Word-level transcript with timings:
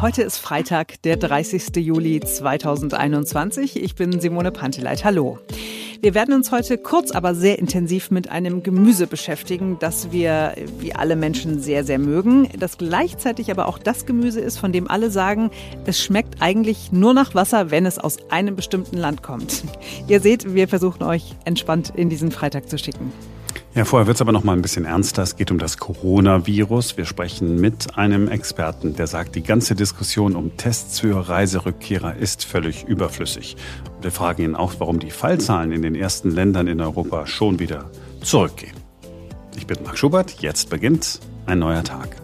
Heute 0.00 0.22
ist 0.22 0.38
Freitag, 0.38 1.02
der 1.02 1.16
30. 1.16 1.74
Juli 1.74 2.20
2021. 2.20 3.82
Ich 3.82 3.96
bin 3.96 4.20
Simone 4.20 4.52
Panteleit. 4.52 5.04
Hallo. 5.04 5.40
Wir 6.00 6.14
werden 6.14 6.34
uns 6.34 6.52
heute 6.52 6.78
kurz, 6.78 7.10
aber 7.10 7.34
sehr 7.34 7.58
intensiv 7.58 8.12
mit 8.12 8.30
einem 8.30 8.62
Gemüse 8.62 9.08
beschäftigen, 9.08 9.76
das 9.80 10.12
wir, 10.12 10.54
wie 10.78 10.94
alle 10.94 11.16
Menschen, 11.16 11.58
sehr, 11.58 11.82
sehr 11.82 11.98
mögen. 11.98 12.48
Das 12.60 12.78
gleichzeitig 12.78 13.50
aber 13.50 13.66
auch 13.66 13.78
das 13.78 14.06
Gemüse 14.06 14.38
ist, 14.38 14.58
von 14.58 14.70
dem 14.70 14.88
alle 14.88 15.10
sagen, 15.10 15.50
es 15.84 16.00
schmeckt 16.00 16.40
eigentlich 16.40 16.92
nur 16.92 17.12
nach 17.12 17.34
Wasser, 17.34 17.72
wenn 17.72 17.84
es 17.84 17.98
aus 17.98 18.18
einem 18.30 18.54
bestimmten 18.54 18.98
Land 18.98 19.24
kommt. 19.24 19.64
Ihr 20.06 20.20
seht, 20.20 20.54
wir 20.54 20.68
versuchen 20.68 21.02
euch 21.02 21.34
entspannt 21.44 21.92
in 21.96 22.08
diesen 22.08 22.30
Freitag 22.30 22.70
zu 22.70 22.78
schicken. 22.78 23.12
Ja, 23.78 23.84
vorher 23.84 24.08
wird 24.08 24.16
es 24.16 24.20
aber 24.20 24.32
noch 24.32 24.42
mal 24.42 24.54
ein 24.54 24.60
bisschen 24.60 24.86
ernster. 24.86 25.22
Es 25.22 25.36
geht 25.36 25.52
um 25.52 25.58
das 25.60 25.76
Coronavirus. 25.78 26.96
Wir 26.96 27.04
sprechen 27.04 27.60
mit 27.60 27.96
einem 27.96 28.26
Experten, 28.26 28.96
der 28.96 29.06
sagt, 29.06 29.36
die 29.36 29.42
ganze 29.44 29.76
Diskussion 29.76 30.34
um 30.34 30.56
Tests 30.56 30.98
für 30.98 31.28
Reiserückkehrer 31.28 32.16
ist 32.16 32.44
völlig 32.44 32.88
überflüssig. 32.88 33.56
Wir 34.00 34.10
fragen 34.10 34.42
ihn 34.42 34.56
auch, 34.56 34.74
warum 34.78 34.98
die 34.98 35.12
Fallzahlen 35.12 35.70
in 35.70 35.82
den 35.82 35.94
ersten 35.94 36.32
Ländern 36.32 36.66
in 36.66 36.80
Europa 36.80 37.28
schon 37.28 37.60
wieder 37.60 37.88
zurückgehen. 38.20 38.74
Ich 39.56 39.68
bin 39.68 39.78
Marc 39.84 39.96
Schubert. 39.96 40.40
Jetzt 40.40 40.70
beginnt 40.70 41.20
ein 41.46 41.60
neuer 41.60 41.84
Tag. 41.84 42.16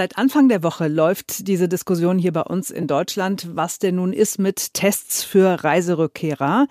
Seit 0.00 0.16
Anfang 0.16 0.48
der 0.48 0.62
Woche 0.62 0.88
läuft 0.88 1.46
diese 1.46 1.68
Diskussion 1.68 2.18
hier 2.18 2.32
bei 2.32 2.40
uns 2.40 2.70
in 2.70 2.86
Deutschland, 2.86 3.50
was 3.52 3.78
denn 3.78 3.96
nun 3.96 4.14
ist 4.14 4.38
mit 4.38 4.72
Tests 4.72 5.22
für 5.22 5.62
Reiserückkehrer. 5.62 6.68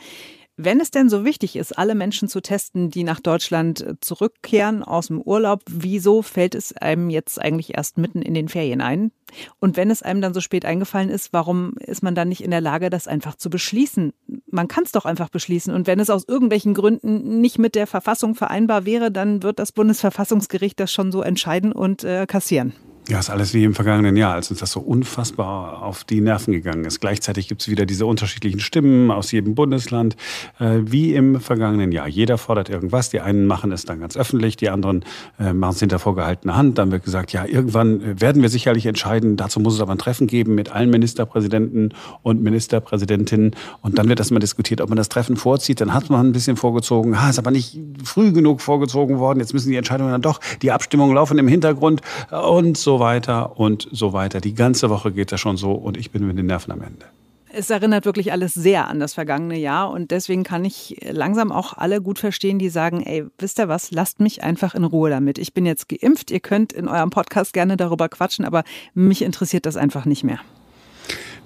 Wenn 0.58 0.80
es 0.80 0.90
denn 0.90 1.10
so 1.10 1.24
wichtig 1.26 1.56
ist, 1.56 1.78
alle 1.78 1.94
Menschen 1.94 2.28
zu 2.28 2.42
testen, 2.42 2.90
die 2.90 3.04
nach 3.04 3.20
Deutschland 3.20 3.86
zurückkehren 4.02 4.82
aus 4.82 5.08
dem 5.08 5.22
Urlaub, 5.22 5.62
wieso 5.70 6.24
fällt 6.24 6.56
es 6.56 6.76
einem 6.76 7.12
jetzt 7.12 7.40
eigentlich 7.40 7.78
erst 7.78 8.00
mitten 8.00 8.24
in 8.24 8.34
den 8.34 8.50
Ferien 8.50 8.82
ein? 8.82 9.12
Und 9.60 9.78
wenn 9.78 9.92
es 9.92 10.02
einem 10.02 10.22
dann 10.22 10.34
so 10.34 10.42
spät 10.42 10.66
eingefallen 10.66 11.10
ist, 11.10 11.32
warum 11.32 11.76
ist 11.78 12.02
man 12.02 12.16
dann 12.16 12.30
nicht 12.30 12.44
in 12.44 12.50
der 12.50 12.62
Lage, 12.62 12.90
das 12.90 13.08
einfach 13.08 13.36
zu 13.36 13.52
beschließen? 13.52 14.12
Man 14.50 14.68
kann 14.68 14.86
es 14.86 14.92
doch 14.92 15.06
einfach 15.06 15.30
beschließen. 15.30 15.72
Und 15.72 15.86
wenn 15.86 16.00
es 16.00 16.10
aus 16.10 16.28
irgendwelchen 16.28 16.74
Gründen 16.74 17.42
nicht 17.42 17.60
mit 17.60 17.76
der 17.76 17.86
Verfassung 17.86 18.34
vereinbar 18.34 18.88
wäre, 18.88 19.12
dann 19.12 19.44
wird 19.44 19.60
das 19.60 19.72
Bundesverfassungsgericht 19.72 20.80
das 20.80 20.92
schon 20.92 21.12
so 21.12 21.22
entscheiden 21.22 21.72
und 21.72 22.04
äh, 22.04 22.26
kassieren. 22.26 22.74
Ja, 23.10 23.18
ist 23.18 23.32
alles 23.32 23.56
wie 23.56 23.64
im 23.64 23.74
vergangenen 23.74 24.16
Jahr, 24.16 24.36
als 24.36 24.52
uns 24.52 24.60
das 24.60 24.72
so 24.72 24.82
unfassbar 24.82 25.82
auf 25.82 26.04
die 26.04 26.22
Nerven 26.22 26.54
gegangen 26.54 26.86
ist. 26.86 27.00
Gleichzeitig 27.00 27.48
gibt 27.48 27.62
es 27.62 27.68
wieder 27.68 27.88
diese 27.88 28.06
unterschiedlichen 28.06 28.60
Stimmen 28.60 29.10
aus 29.10 29.32
jedem 29.32 29.56
Bundesland, 29.56 30.16
äh, 30.60 30.82
wie 30.84 31.16
im 31.16 31.42
vergangenen 31.42 31.92
Jahr. 31.92 32.08
Jeder 32.08 32.38
fordert 32.38 32.70
irgendwas. 32.70 33.10
Die 33.10 33.20
einen 33.20 33.48
machen 33.48 33.72
es 33.72 33.84
dann 33.84 34.00
ganz 34.00 34.16
öffentlich, 34.16 34.58
die 34.58 34.70
anderen 34.70 35.04
äh, 35.40 35.54
machen 35.54 35.72
es 35.74 35.80
hinter 35.80 35.98
vorgehaltener 35.98 36.56
Hand. 36.56 36.78
Dann 36.78 36.92
wird 36.92 37.04
gesagt, 37.04 37.34
ja, 37.34 37.46
irgendwann 37.46 38.00
äh, 38.00 38.22
werden 38.22 38.44
wir 38.44 38.50
sicherlich 38.50 38.86
entscheiden. 38.86 39.38
Dazu 39.38 39.60
muss 39.60 39.74
es 39.74 39.82
aber 39.82 39.94
ein 39.94 39.98
Treffen 39.98 40.28
geben 40.28 40.54
mit 40.54 40.72
allen 40.72 40.92
Ministerpräsidenten 40.92 41.96
und 42.22 42.44
Ministerpräsidentinnen. 42.44 43.56
Und 43.82 43.98
dann 43.98 44.08
wird 44.08 44.20
erstmal 44.20 44.40
diskutiert, 44.40 44.82
ob 44.82 44.90
man 44.90 44.98
das 44.98 45.10
Treffen 45.10 45.36
vorzieht. 45.36 45.82
Dann 45.82 45.96
hat 45.96 46.12
man 46.12 46.28
ein 46.28 46.32
bisschen 46.32 46.58
vorgezogen. 46.58 47.16
Ah, 47.16 47.32
ist 47.32 47.40
aber 47.40 47.50
nicht 47.50 47.76
früh 48.04 48.32
genug 48.34 48.62
vorgezogen 48.62 49.18
worden. 49.18 49.40
Jetzt 49.40 49.56
müssen 49.56 49.72
die 49.72 49.78
Entscheidungen 49.78 50.12
dann 50.12 50.22
doch, 50.22 50.40
die 50.62 50.72
Abstimmungen 50.72 51.16
laufen 51.16 51.40
im 51.40 51.48
Hintergrund 51.48 52.02
und 52.30 52.78
so 52.78 52.99
weiter 53.00 53.60
und 53.60 53.88
so 53.92 54.14
weiter. 54.14 54.42
Die 54.42 54.54
ganze 54.54 54.90
Woche 54.90 55.12
geht 55.12 55.32
das 55.32 55.40
schon 55.40 55.58
so 55.58 55.72
und 55.72 55.98
ich 55.98 56.12
bin 56.12 56.28
mit 56.28 56.38
den 56.38 56.46
Nerven 56.46 56.72
am 56.72 56.82
Ende. 56.82 57.06
Es 57.52 57.72
erinnert 57.72 58.06
wirklich 58.06 58.32
alles 58.32 58.54
sehr 58.54 58.88
an 58.88 59.00
das 59.00 59.16
vergangene 59.16 59.58
Jahr 59.58 59.90
und 59.90 60.12
deswegen 60.12 60.44
kann 60.44 60.64
ich 60.66 60.98
langsam 61.10 61.52
auch 61.52 61.74
alle 61.76 62.00
gut 62.00 62.20
verstehen, 62.20 62.60
die 62.60 62.70
sagen, 62.70 63.02
ey, 63.02 63.26
wisst 63.40 63.58
ihr 63.58 63.68
was, 63.68 63.90
lasst 63.90 64.20
mich 64.20 64.44
einfach 64.44 64.76
in 64.76 64.84
Ruhe 64.84 65.10
damit. 65.10 65.40
Ich 65.40 65.56
bin 65.56 65.66
jetzt 65.66 65.90
geimpft, 65.90 66.30
ihr 66.30 66.42
könnt 66.42 66.74
in 66.74 66.88
eurem 66.88 67.10
Podcast 67.10 67.54
gerne 67.54 67.76
darüber 67.76 68.08
quatschen, 68.08 68.46
aber 68.46 68.64
mich 68.94 69.24
interessiert 69.24 69.66
das 69.66 69.78
einfach 69.78 70.06
nicht 70.06 70.24
mehr. 70.24 70.40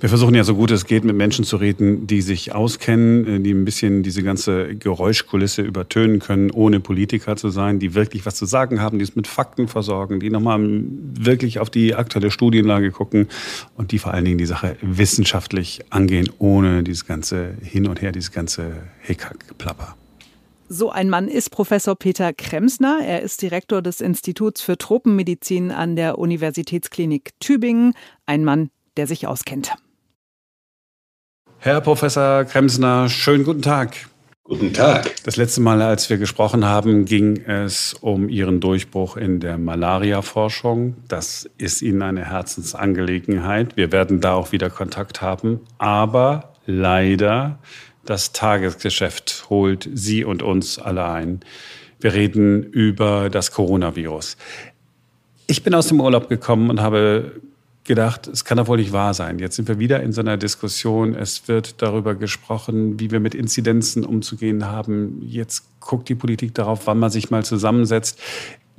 Wir 0.03 0.09
versuchen 0.09 0.36
ja 0.36 0.44
so 0.44 0.56
gut 0.56 0.69
es 0.72 0.84
geht, 0.84 1.06
mit 1.06 1.16
Menschen 1.16 1.46
zu 1.46 1.56
reden, 1.56 2.08
die 2.08 2.22
sich 2.22 2.53
auskennen, 2.53 3.25
äh, 3.25 3.40
die 3.40 3.52
ein 3.53 3.64
bisschen 3.64 4.03
diese 4.03 4.22
ganze 4.22 4.75
Geräuschkulisse 4.75 5.62
übertönen 5.62 6.19
können, 6.19 6.52
ohne 6.52 6.81
Politiker 6.81 7.38
zu 7.38 7.47
sein, 7.47 7.80
die 7.80 7.96
wirklich 7.96 8.25
was 8.25 8.36
zu 8.36 8.46
sagen 8.46 8.81
haben, 8.81 9.00
die 9.00 9.03
es 9.06 9.16
mit 9.16 9.28
Fakten 9.28 9.69
versorgen, 9.69 10.19
die 10.19 10.30
nochmal 10.30 10.59
wirklich 10.59 11.59
auf 11.59 11.69
die 11.69 11.96
aktuelle 11.96 12.31
Studienlage 12.31 12.92
gucken 12.92 13.30
und 13.78 13.94
die 13.94 13.97
vor 13.97 14.13
allen 14.13 14.25
Dingen 14.25 14.38
die 14.38 14.46
Sache 14.46 14.75
wissenschaftlich 14.81 15.80
angehen, 15.90 16.30
ohne 16.38 16.84
dieses 16.84 17.06
ganze 17.06 17.56
Hin 17.62 17.88
und 17.88 18.02
Her, 18.02 18.12
dieses 18.12 18.34
ganze 18.34 18.84
Hickhack-Plapper. 19.03 19.96
So 20.68 20.90
ein 20.90 21.09
Mann 21.09 21.30
ist 21.30 21.50
Professor 21.50 21.96
Peter 21.96 22.34
Kremsner. 22.34 23.00
Er 23.08 23.22
ist 23.22 23.42
Direktor 23.42 23.81
des 23.81 24.02
Instituts 24.02 24.62
für 24.62 24.78
Tropenmedizin 24.78 25.72
an 25.72 25.96
der 25.96 26.19
Universitätsklinik 26.19 27.30
Tübingen. 27.40 27.94
Ein 28.25 28.44
Mann, 28.44 28.69
der 28.97 29.08
sich 29.08 29.28
auskennt. 29.28 29.74
Herr 31.63 31.79
Professor 31.79 32.44
Kremsner, 32.44 33.07
schönen 33.07 33.46
guten 33.46 33.62
Tag. 33.62 33.96
Guten 34.44 34.74
Tag. 34.74 35.16
Das 35.24 35.38
letzte 35.38 35.62
Mal, 35.62 35.81
als 35.81 36.09
wir 36.09 36.18
gesprochen 36.18 36.66
haben, 36.66 37.06
ging 37.06 37.38
es 37.38 37.94
um 37.94 38.28
Ihren 38.28 38.59
Durchbruch 38.59 39.16
in 39.16 39.40
der 39.40 39.57
Malaria-Forschung. 39.57 40.97
Das 41.07 41.50
ist 41.57 41.81
Ihnen 41.81 42.01
eine 42.01 42.25
Herzensangelegenheit. 42.25 43.78
Wir 43.78 43.94
werden 43.94 44.19
da 44.19 44.34
auch 44.34 44.51
wieder 44.51 44.69
Kontakt 44.69 45.22
haben. 45.22 45.62
Aber 45.78 46.51
leider, 46.66 47.59
das 48.03 48.34
Tagesgeschäft 48.34 49.45
holt 49.50 49.90
Sie 49.94 50.25
und 50.25 50.44
uns 50.44 50.80
alle 50.80 51.06
ein. 51.06 51.40
Wir 52.01 52.13
reden 52.13 52.63
über 52.63 53.30
das 53.30 53.53
Coronavirus. 53.53 54.35
Ich 55.47 55.63
bin 55.63 55.74
aus 55.74 55.88
dem 55.88 56.01
Urlaub 56.01 56.28
gekommen 56.28 56.69
und 56.69 56.81
habe 56.81 57.40
gedacht, 57.84 58.28
es 58.28 58.46
kann 58.46 58.58
doch 58.58 58.68
wohl 58.68 58.78
nicht 58.78 58.92
wahr 58.92 59.14
sein. 59.14 59.40
Jetzt 59.40 59.56
sind 59.56 59.68
wir 59.68 59.80
wieder 59.80 60.02
in 60.02 60.14
so 60.14 60.22
einer 60.22 60.38
Diskussion. 60.38 61.16
Es 61.16 61.48
wird 61.48 61.82
darüber 61.82 62.16
gesprochen, 62.16 63.00
wie 63.00 63.12
wir 63.12 63.20
mit 63.20 63.36
Inzidenzen 63.36 64.06
umzugehen 64.06 64.66
haben. 64.66 65.22
Jetzt 65.22 65.66
guckt 65.80 66.08
die 66.10 66.16
Politik 66.16 66.54
darauf, 66.54 66.88
wann 66.88 67.00
man 67.00 67.12
sich 67.12 67.30
mal 67.30 67.44
zusammensetzt. 67.44 68.20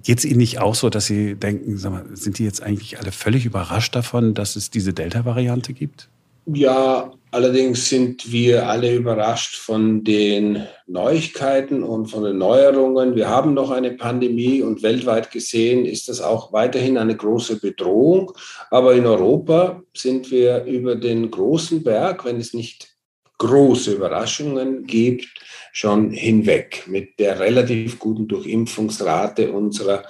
Geht 0.03 0.19
es 0.19 0.25
Ihnen 0.25 0.39
nicht 0.39 0.59
auch 0.59 0.75
so, 0.75 0.91
dass 0.91 1.07
Sie 1.07 1.35
denken, 1.35 1.81
mal, 1.91 2.05
sind 2.13 2.39
die 2.39 2.45
jetzt 2.45 2.63
eigentlich 2.63 2.99
alle 2.99 3.13
völlig 3.13 3.47
überrascht 3.47 3.95
davon, 3.95 4.35
dass 4.35 4.57
es 4.57 4.71
diese 4.71 4.93
Delta-Variante 4.93 5.73
gibt? 5.73 6.09
Ja, 6.47 7.11
allerdings 7.31 7.89
sind 7.89 8.31
wir 8.31 8.69
alle 8.69 8.95
überrascht 8.95 9.57
von 9.57 10.05
den 10.05 10.67
Neuigkeiten 10.87 11.83
und 11.83 12.07
von 12.07 12.25
den 12.25 12.37
Neuerungen. 12.37 13.17
Wir 13.17 13.29
haben 13.29 13.55
noch 13.55 13.71
eine 13.71 13.93
Pandemie 13.93 14.61
und 14.61 14.83
weltweit 14.83 15.31
gesehen 15.31 15.87
ist 15.87 16.09
das 16.09 16.21
auch 16.21 16.53
weiterhin 16.53 16.99
eine 16.99 17.17
große 17.17 17.61
Bedrohung. 17.61 18.33
Aber 18.71 18.95
in 18.95 19.07
Europa 19.07 19.83
sind 19.97 20.31
wir 20.31 20.65
über 20.65 20.97
den 20.97 21.31
großen 21.31 21.83
Berg, 21.83 22.27
wenn 22.27 22.39
es 22.39 22.53
nicht 22.53 22.95
große 23.39 23.93
Überraschungen 23.93 24.85
gibt, 24.87 25.29
schon 25.73 26.11
hinweg 26.11 26.85
mit 26.87 27.19
der 27.19 27.41
relativ 27.41 27.99
guten 27.99 28.29
Durchimpfungsrate 28.29 29.51
unserer 29.51 30.05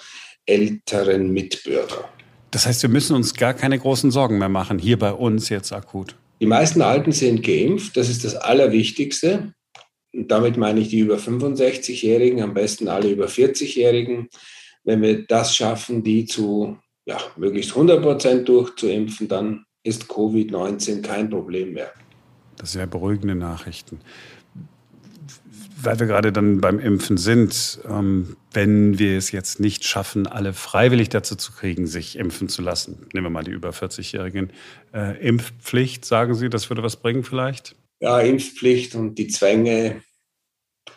älteren 0.46 1.32
Mitbürger. 1.32 2.08
Das 2.50 2.66
heißt, 2.66 2.82
wir 2.82 2.90
müssen 2.90 3.16
uns 3.16 3.34
gar 3.34 3.54
keine 3.54 3.78
großen 3.78 4.10
Sorgen 4.10 4.38
mehr 4.38 4.48
machen, 4.48 4.78
hier 4.78 4.98
bei 4.98 5.12
uns 5.12 5.48
jetzt 5.48 5.72
akut. 5.72 6.16
Die 6.40 6.46
meisten 6.46 6.82
Alten 6.82 7.12
sind 7.12 7.42
geimpft, 7.42 7.96
das 7.96 8.08
ist 8.08 8.24
das 8.24 8.34
Allerwichtigste. 8.34 9.54
Und 10.12 10.30
damit 10.30 10.56
meine 10.56 10.80
ich 10.80 10.88
die 10.88 11.00
über 11.00 11.16
65-Jährigen, 11.16 12.42
am 12.42 12.54
besten 12.54 12.88
alle 12.88 13.10
über 13.10 13.26
40-Jährigen. 13.26 14.28
Wenn 14.84 15.02
wir 15.02 15.26
das 15.26 15.56
schaffen, 15.56 16.02
die 16.02 16.26
zu 16.26 16.78
ja, 17.06 17.18
möglichst 17.36 17.70
100 17.70 18.02
Prozent 18.02 18.48
durchzuimpfen, 18.48 19.28
dann 19.28 19.64
ist 19.82 20.04
Covid-19 20.04 21.02
kein 21.02 21.30
Problem 21.30 21.72
mehr. 21.72 21.92
Das 22.56 22.72
sind 22.72 22.80
ja 22.80 22.86
beruhigende 22.86 23.34
Nachrichten 23.34 24.00
weil 25.84 25.98
wir 25.98 26.06
gerade 26.06 26.32
dann 26.32 26.60
beim 26.60 26.78
Impfen 26.78 27.16
sind, 27.16 27.80
ähm, 27.88 28.36
wenn 28.52 28.98
wir 28.98 29.16
es 29.16 29.32
jetzt 29.32 29.60
nicht 29.60 29.84
schaffen, 29.84 30.26
alle 30.26 30.52
freiwillig 30.52 31.08
dazu 31.08 31.36
zu 31.36 31.52
kriegen, 31.52 31.86
sich 31.86 32.16
impfen 32.18 32.48
zu 32.48 32.62
lassen, 32.62 33.06
nehmen 33.12 33.26
wir 33.26 33.30
mal 33.30 33.44
die 33.44 33.50
über 33.50 33.70
40-Jährigen, 33.70 34.52
äh, 34.92 35.18
Impfpflicht, 35.26 36.04
sagen 36.04 36.34
Sie, 36.34 36.48
das 36.48 36.70
würde 36.70 36.82
was 36.82 36.96
bringen 36.96 37.24
vielleicht? 37.24 37.76
Ja, 38.00 38.20
Impfpflicht 38.20 38.94
und 38.94 39.16
die 39.16 39.28
Zwänge 39.28 40.02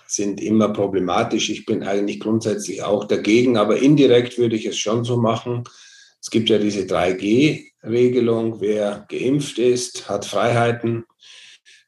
sind 0.08 0.42
immer 0.42 0.70
problematisch. 0.70 1.50
Ich 1.50 1.66
bin 1.66 1.84
eigentlich 1.84 2.20
grundsätzlich 2.20 2.84
auch 2.84 3.06
dagegen, 3.06 3.58
aber 3.58 3.78
indirekt 3.78 4.38
würde 4.38 4.56
ich 4.56 4.66
es 4.66 4.78
schon 4.78 5.04
so 5.04 5.18
machen. 5.18 5.64
Es 6.22 6.30
gibt 6.30 6.50
ja 6.50 6.58
diese 6.58 6.82
3G-Regelung. 6.82 8.60
Wer 8.60 9.06
geimpft 9.10 9.60
ist, 9.60 10.10
hat 10.10 10.26
Freiheiten. 10.26 11.06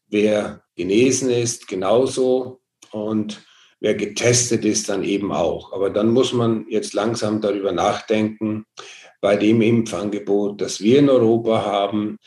Wer 0.08 0.64
genesen 0.76 1.30
ist, 1.30 1.68
genauso 1.68 2.62
und 2.92 3.42
wer 3.80 3.96
getestet 3.96 4.66
ist, 4.66 4.90
dann 4.90 5.04
eben 5.04 5.32
auch. 5.32 5.74
Aber 5.74 5.90
dann 5.90 6.10
muss 6.10 6.34
man 6.34 6.66
jetzt 6.70 6.94
langsam 6.94 7.42
darüber 7.42 7.72
nachdenken, 7.72 8.66
bei 9.22 9.36
dem 9.36 9.62
Impfangebot, 9.62 10.62
das 10.62 10.82
wir 10.82 11.00
in 11.00 11.10
Europa 11.10 11.66
haben, 11.66 12.18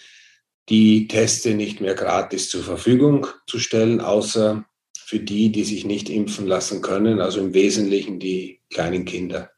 die 0.69 1.09
Teste 1.09 1.55
nicht 1.55 1.81
mehr 1.81 1.94
gratis 1.94 2.49
zur 2.49 2.62
Verfügung 2.62 3.26
zu 3.47 3.59
stellen, 3.59 4.00
außer 4.00 4.64
für 4.97 5.19
die, 5.19 5.50
die 5.50 5.64
sich 5.64 5.85
nicht 5.85 6.09
impfen 6.09 6.47
lassen 6.47 6.81
können, 6.81 7.20
also 7.20 7.41
im 7.41 7.55
Wesentlichen 7.55 8.19
die 8.19 8.61
kleinen 8.70 9.05
Kinder. 9.05 9.50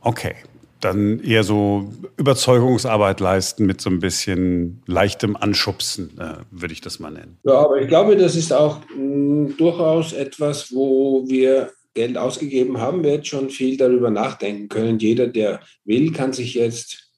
Okay, 0.00 0.36
dann 0.80 1.20
eher 1.20 1.42
so 1.42 1.90
Überzeugungsarbeit 2.16 3.20
leisten 3.20 3.66
mit 3.66 3.80
so 3.80 3.90
ein 3.90 3.98
bisschen 3.98 4.82
leichtem 4.86 5.36
Anschubsen, 5.36 6.18
äh, 6.18 6.44
würde 6.50 6.74
ich 6.74 6.80
das 6.80 6.98
mal 6.98 7.10
nennen. 7.10 7.38
Ja, 7.44 7.54
aber 7.54 7.80
ich 7.80 7.88
glaube, 7.88 8.16
das 8.16 8.36
ist 8.36 8.52
auch 8.52 8.80
mh, 8.90 8.96
hm, 8.96 9.56
durchaus 9.56 10.12
etwas, 10.12 10.72
wo 10.72 11.24
wir 11.26 11.72
Geld 11.94 12.18
ausgegeben 12.18 12.78
haben, 12.78 13.02
wird 13.02 13.26
schon 13.26 13.48
viel 13.48 13.76
darüber 13.76 14.10
nachdenken 14.10 14.68
können. 14.68 14.98
Jeder, 14.98 15.28
der 15.28 15.60
will, 15.84 16.12
kann 16.12 16.34
sich 16.34 16.54
jetzt 16.54 17.10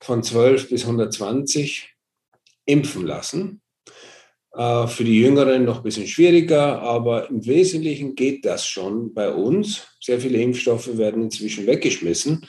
von 0.00 0.22
12 0.22 0.68
bis 0.68 0.84
120 0.84 1.94
impfen 2.66 3.06
lassen. 3.06 3.62
Äh, 4.54 4.86
für 4.86 5.04
die 5.04 5.18
Jüngeren 5.20 5.64
noch 5.64 5.78
ein 5.78 5.82
bisschen 5.82 6.06
schwieriger, 6.06 6.82
aber 6.82 7.30
im 7.30 7.44
Wesentlichen 7.46 8.14
geht 8.14 8.44
das 8.44 8.66
schon 8.66 9.14
bei 9.14 9.32
uns. 9.32 9.86
Sehr 10.00 10.20
viele 10.20 10.38
Impfstoffe 10.38 10.98
werden 10.98 11.22
inzwischen 11.22 11.66
weggeschmissen. 11.66 12.46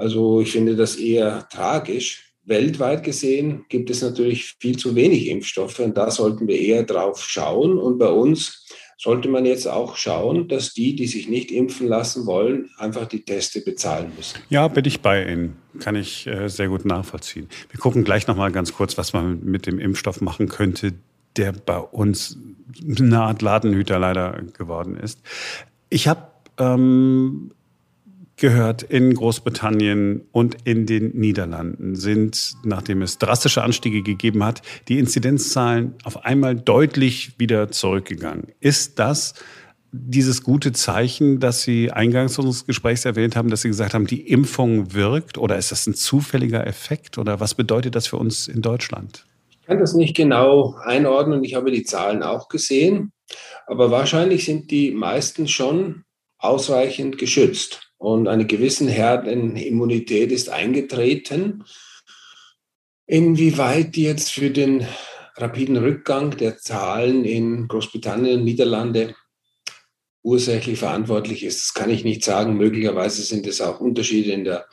Also 0.00 0.40
ich 0.40 0.52
finde 0.52 0.76
das 0.76 0.96
eher 0.96 1.46
tragisch. 1.50 2.32
Weltweit 2.44 3.04
gesehen 3.04 3.66
gibt 3.68 3.90
es 3.90 4.00
natürlich 4.00 4.56
viel 4.58 4.76
zu 4.78 4.94
wenig 4.94 5.28
Impfstoffe 5.28 5.78
und 5.78 5.96
da 5.96 6.10
sollten 6.10 6.48
wir 6.48 6.58
eher 6.58 6.84
drauf 6.84 7.22
schauen. 7.22 7.78
Und 7.78 7.98
bei 7.98 8.08
uns 8.08 8.66
sollte 8.96 9.28
man 9.28 9.44
jetzt 9.44 9.66
auch 9.66 9.96
schauen, 9.96 10.48
dass 10.48 10.72
die, 10.72 10.96
die 10.96 11.06
sich 11.06 11.28
nicht 11.28 11.50
impfen 11.50 11.86
lassen 11.86 12.26
wollen, 12.26 12.70
einfach 12.78 13.06
die 13.06 13.24
Teste 13.24 13.60
bezahlen 13.60 14.12
müssen. 14.16 14.38
Ja, 14.48 14.68
bin 14.68 14.84
ich 14.86 15.00
bei 15.00 15.30
Ihnen. 15.30 15.56
Kann 15.78 15.96
ich 15.96 16.26
äh, 16.26 16.48
sehr 16.48 16.68
gut 16.68 16.86
nachvollziehen. 16.86 17.48
Wir 17.70 17.78
gucken 17.78 18.02
gleich 18.02 18.26
noch 18.26 18.36
mal 18.36 18.50
ganz 18.50 18.72
kurz, 18.72 18.96
was 18.98 19.12
man 19.12 19.44
mit 19.44 19.66
dem 19.66 19.78
Impfstoff 19.78 20.20
machen 20.22 20.48
könnte, 20.48 20.94
der 21.36 21.52
bei 21.52 21.78
uns 21.78 22.38
eine 22.98 23.20
Art 23.20 23.42
Ladenhüter 23.42 23.98
leider 23.98 24.42
geworden 24.56 24.96
ist. 24.96 25.20
Ich 25.90 26.08
habe 26.08 26.26
ähm, 26.58 27.52
gehört, 28.40 28.82
in 28.82 29.14
Großbritannien 29.14 30.22
und 30.32 30.56
in 30.64 30.86
den 30.86 31.16
Niederlanden 31.16 31.94
sind, 31.94 32.54
nachdem 32.64 33.02
es 33.02 33.18
drastische 33.18 33.62
Anstiege 33.62 34.02
gegeben 34.02 34.44
hat, 34.44 34.62
die 34.88 34.98
Inzidenzzahlen 34.98 35.94
auf 36.02 36.24
einmal 36.24 36.56
deutlich 36.56 37.38
wieder 37.38 37.70
zurückgegangen. 37.70 38.48
Ist 38.58 38.98
das 38.98 39.34
dieses 39.92 40.42
gute 40.42 40.72
Zeichen, 40.72 41.40
das 41.40 41.62
Sie 41.62 41.90
eingangs 41.90 42.38
unseres 42.38 42.66
Gesprächs 42.66 43.04
erwähnt 43.04 43.36
haben, 43.36 43.50
dass 43.50 43.62
Sie 43.62 43.68
gesagt 43.68 43.94
haben, 43.94 44.06
die 44.06 44.28
Impfung 44.28 44.94
wirkt? 44.94 45.38
Oder 45.38 45.56
ist 45.56 45.72
das 45.72 45.86
ein 45.86 45.94
zufälliger 45.94 46.66
Effekt? 46.66 47.18
Oder 47.18 47.40
was 47.40 47.54
bedeutet 47.54 47.94
das 47.94 48.06
für 48.06 48.16
uns 48.16 48.48
in 48.48 48.62
Deutschland? 48.62 49.26
Ich 49.50 49.66
kann 49.66 49.78
das 49.78 49.94
nicht 49.94 50.16
genau 50.16 50.74
einordnen. 50.84 51.44
Ich 51.44 51.54
habe 51.54 51.70
die 51.70 51.84
Zahlen 51.84 52.22
auch 52.22 52.48
gesehen. 52.48 53.12
Aber 53.66 53.90
wahrscheinlich 53.90 54.44
sind 54.44 54.70
die 54.70 54.90
meisten 54.90 55.46
schon 55.46 56.04
ausreichend 56.38 57.18
geschützt 57.18 57.89
und 58.00 58.28
eine 58.28 58.46
gewisse 58.46 58.88
Herdenimmunität 58.88 60.32
ist 60.32 60.48
eingetreten. 60.48 61.64
Inwieweit 63.06 63.94
die 63.94 64.04
jetzt 64.04 64.32
für 64.32 64.48
den 64.48 64.86
rapiden 65.36 65.76
Rückgang 65.76 66.34
der 66.36 66.56
Zahlen 66.56 67.26
in 67.26 67.68
Großbritannien 67.68 68.38
und 68.38 68.44
Niederlande 68.44 69.14
ursächlich 70.22 70.78
verantwortlich 70.78 71.44
ist, 71.44 71.60
das 71.60 71.74
kann 71.74 71.90
ich 71.90 72.02
nicht 72.02 72.24
sagen. 72.24 72.56
Möglicherweise 72.56 73.20
sind 73.20 73.46
es 73.46 73.60
auch 73.60 73.80
Unterschiede 73.80 74.32
in 74.32 74.44
der 74.44 74.66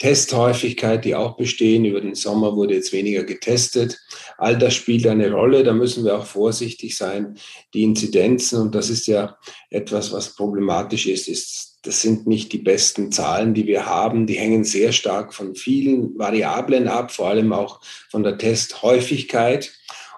Testhäufigkeit, 0.00 1.04
die 1.04 1.14
auch 1.14 1.36
bestehen. 1.36 1.84
Über 1.84 2.00
den 2.00 2.16
Sommer 2.16 2.56
wurde 2.56 2.74
jetzt 2.74 2.92
weniger 2.92 3.22
getestet. 3.22 4.00
All 4.38 4.58
das 4.58 4.74
spielt 4.74 5.06
eine 5.06 5.30
Rolle. 5.30 5.62
Da 5.62 5.72
müssen 5.72 6.04
wir 6.04 6.18
auch 6.18 6.26
vorsichtig 6.26 6.96
sein. 6.96 7.36
Die 7.74 7.84
Inzidenzen, 7.84 8.60
und 8.60 8.74
das 8.74 8.90
ist 8.90 9.06
ja 9.06 9.36
etwas, 9.70 10.10
was 10.12 10.34
problematisch 10.34 11.06
ist, 11.06 11.28
ist 11.28 11.71
das 11.82 12.00
sind 12.00 12.26
nicht 12.26 12.52
die 12.52 12.58
besten 12.58 13.10
Zahlen, 13.10 13.54
die 13.54 13.66
wir 13.66 13.86
haben. 13.86 14.26
Die 14.26 14.34
hängen 14.34 14.64
sehr 14.64 14.92
stark 14.92 15.34
von 15.34 15.54
vielen 15.56 16.16
Variablen 16.18 16.88
ab, 16.88 17.10
vor 17.10 17.28
allem 17.28 17.52
auch 17.52 17.80
von 18.08 18.22
der 18.22 18.38
Testhäufigkeit. 18.38 19.72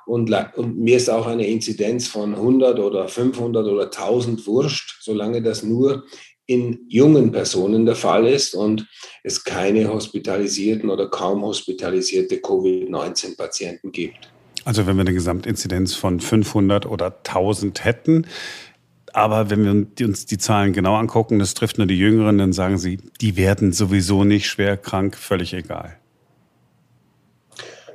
Und, 0.07 0.31
und, 0.57 0.79
mir 0.79 0.99
ist 0.99 1.09
auch 1.09 1.27
eine 1.27 1.47
Inzidenz 1.47 2.07
von 2.07 2.35
100 2.35 2.79
oder 2.79 3.09
500 3.09 3.67
oder 3.67 3.85
1000 3.85 4.47
wurscht, 4.47 4.99
solange 5.01 5.41
das 5.41 5.63
nur 5.63 6.05
in 6.47 6.81
jungen 6.89 7.33
Personen 7.33 7.87
der 7.87 7.97
Fall 7.97 8.27
ist 8.27 8.55
und 8.55 8.87
es 9.23 9.45
keine 9.45 9.91
hospitalisierten 9.91 10.91
oder 10.91 11.09
kaum 11.09 11.43
hospitalisierte 11.43 12.39
Covid-19-Patienten 12.41 13.93
gibt. 13.93 14.31
Also 14.67 14.87
wenn 14.87 14.97
wir 14.97 15.03
eine 15.03 15.13
Gesamtinzidenz 15.13 15.95
von 15.95 16.21
500 16.21 16.87
oder 16.87 17.07
1000 17.07 17.85
hätten, 17.85 18.27
aber 19.15 19.49
wenn 19.49 19.89
wir 19.97 20.07
uns 20.07 20.27
die 20.27 20.39
Zahlen 20.39 20.73
genau 20.73 20.97
angucken, 20.97 21.39
das 21.39 21.55
trifft 21.55 21.79
nur 21.79 21.87
die 21.87 21.97
Jüngeren, 21.97 22.37
dann 22.37 22.53
sagen 22.53 22.79
sie, 22.79 22.99
die 23.21 23.37
werden 23.37 23.73
sowieso 23.73 24.25
nicht 24.25 24.49
schwer 24.49 24.77
krank, 24.77 25.17
völlig 25.17 25.55
egal. 25.55 25.97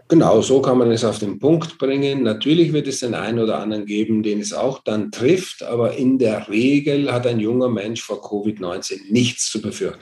Genau, 0.07 0.41
so 0.41 0.59
kann 0.59 0.79
man 0.79 0.91
es 0.91 1.03
auf 1.03 1.19
den 1.19 1.37
Punkt 1.37 1.77
bringen. 1.77 2.23
Natürlich 2.23 2.73
wird 2.73 2.87
es 2.87 3.01
den 3.01 3.13
einen 3.13 3.37
oder 3.37 3.59
anderen 3.59 3.85
geben, 3.85 4.23
den 4.23 4.39
es 4.39 4.53
auch 4.53 4.81
dann 4.83 5.11
trifft, 5.11 5.61
aber 5.61 5.97
in 5.97 6.17
der 6.17 6.49
Regel 6.49 7.11
hat 7.11 7.27
ein 7.27 7.39
junger 7.39 7.69
Mensch 7.69 8.01
vor 8.01 8.23
Covid-19 8.23 9.11
nichts 9.11 9.51
zu 9.51 9.61
befürchten. 9.61 9.99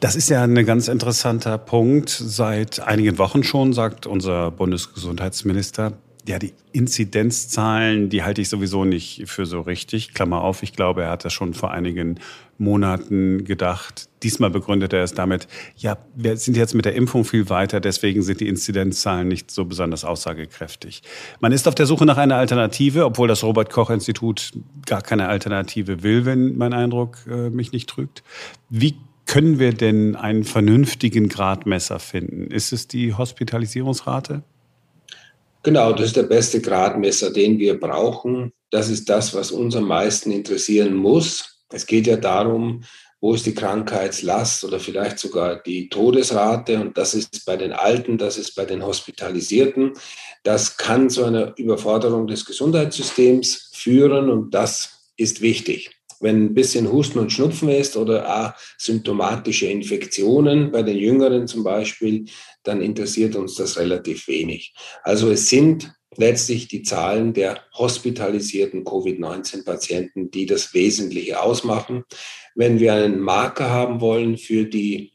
Das 0.00 0.14
ist 0.16 0.28
ja 0.28 0.42
ein 0.42 0.66
ganz 0.66 0.86
interessanter 0.86 1.58
Punkt. 1.58 2.10
Seit 2.10 2.80
einigen 2.80 3.18
Wochen 3.18 3.42
schon 3.42 3.72
sagt 3.72 4.06
unser 4.06 4.50
Bundesgesundheitsminister, 4.50 5.94
ja, 6.26 6.38
die 6.38 6.52
Inzidenzzahlen, 6.72 8.08
die 8.08 8.22
halte 8.22 8.40
ich 8.40 8.48
sowieso 8.48 8.84
nicht 8.84 9.24
für 9.26 9.44
so 9.44 9.60
richtig. 9.60 10.14
Klammer 10.14 10.42
auf, 10.42 10.62
ich 10.62 10.72
glaube, 10.72 11.02
er 11.02 11.10
hat 11.10 11.24
das 11.24 11.32
schon 11.32 11.52
vor 11.52 11.72
einigen 11.72 12.20
Monaten 12.58 13.44
gedacht. 13.44 14.08
Diesmal 14.22 14.50
begründet 14.50 14.92
er 14.92 15.02
es 15.02 15.14
damit, 15.14 15.48
ja, 15.76 15.98
wir 16.14 16.36
sind 16.36 16.56
jetzt 16.56 16.74
mit 16.74 16.84
der 16.84 16.94
Impfung 16.94 17.24
viel 17.24 17.48
weiter, 17.50 17.80
deswegen 17.80 18.22
sind 18.22 18.40
die 18.40 18.46
Inzidenzzahlen 18.46 19.26
nicht 19.26 19.50
so 19.50 19.64
besonders 19.64 20.04
aussagekräftig. 20.04 21.02
Man 21.40 21.50
ist 21.50 21.66
auf 21.66 21.74
der 21.74 21.86
Suche 21.86 22.06
nach 22.06 22.18
einer 22.18 22.36
Alternative, 22.36 23.04
obwohl 23.04 23.26
das 23.26 23.42
Robert 23.42 23.70
Koch 23.70 23.90
Institut 23.90 24.52
gar 24.86 25.02
keine 25.02 25.28
Alternative 25.28 26.04
will, 26.04 26.24
wenn 26.24 26.56
mein 26.56 26.72
Eindruck 26.72 27.18
äh, 27.28 27.50
mich 27.50 27.72
nicht 27.72 27.88
trügt. 27.88 28.22
Wie 28.70 28.94
können 29.26 29.58
wir 29.58 29.72
denn 29.72 30.14
einen 30.14 30.44
vernünftigen 30.44 31.28
Gradmesser 31.28 31.98
finden? 31.98 32.48
Ist 32.48 32.72
es 32.72 32.86
die 32.86 33.14
Hospitalisierungsrate? 33.14 34.44
Genau, 35.62 35.92
das 35.92 36.06
ist 36.06 36.16
der 36.16 36.24
beste 36.24 36.60
Gradmesser, 36.60 37.30
den 37.30 37.58
wir 37.58 37.78
brauchen. 37.78 38.52
Das 38.70 38.88
ist 38.88 39.08
das, 39.08 39.34
was 39.34 39.52
uns 39.52 39.76
am 39.76 39.84
meisten 39.84 40.32
interessieren 40.32 40.94
muss. 40.94 41.60
Es 41.70 41.86
geht 41.86 42.06
ja 42.06 42.16
darum, 42.16 42.82
wo 43.20 43.34
ist 43.34 43.46
die 43.46 43.54
Krankheitslast 43.54 44.64
oder 44.64 44.80
vielleicht 44.80 45.20
sogar 45.20 45.62
die 45.62 45.88
Todesrate. 45.88 46.80
Und 46.80 46.98
das 46.98 47.14
ist 47.14 47.44
bei 47.46 47.56
den 47.56 47.72
Alten, 47.72 48.18
das 48.18 48.36
ist 48.36 48.56
bei 48.56 48.64
den 48.64 48.84
Hospitalisierten. 48.84 49.92
Das 50.42 50.76
kann 50.76 51.08
zu 51.08 51.24
einer 51.24 51.56
Überforderung 51.56 52.26
des 52.26 52.44
Gesundheitssystems 52.44 53.70
führen 53.72 54.28
und 54.28 54.52
das 54.52 55.12
ist 55.16 55.40
wichtig. 55.40 56.01
Wenn 56.22 56.46
ein 56.46 56.54
bisschen 56.54 56.90
Husten 56.90 57.18
und 57.18 57.30
Schnupfen 57.32 57.68
ist 57.68 57.94
oder 57.96 58.54
symptomatische 58.78 59.66
Infektionen, 59.66 60.70
bei 60.70 60.82
den 60.82 60.96
Jüngeren 60.96 61.48
zum 61.48 61.64
Beispiel, 61.64 62.26
dann 62.62 62.80
interessiert 62.80 63.34
uns 63.34 63.56
das 63.56 63.76
relativ 63.76 64.28
wenig. 64.28 64.72
Also 65.02 65.30
es 65.30 65.48
sind 65.48 65.92
letztlich 66.16 66.68
die 66.68 66.82
Zahlen 66.82 67.32
der 67.32 67.64
hospitalisierten 67.74 68.84
Covid-19-Patienten, 68.84 70.30
die 70.30 70.46
das 70.46 70.72
Wesentliche 70.74 71.42
ausmachen. 71.42 72.04
Wenn 72.54 72.78
wir 72.78 72.94
einen 72.94 73.18
Marker 73.18 73.70
haben 73.70 74.00
wollen 74.00 74.38
für 74.38 74.64
die 74.64 75.10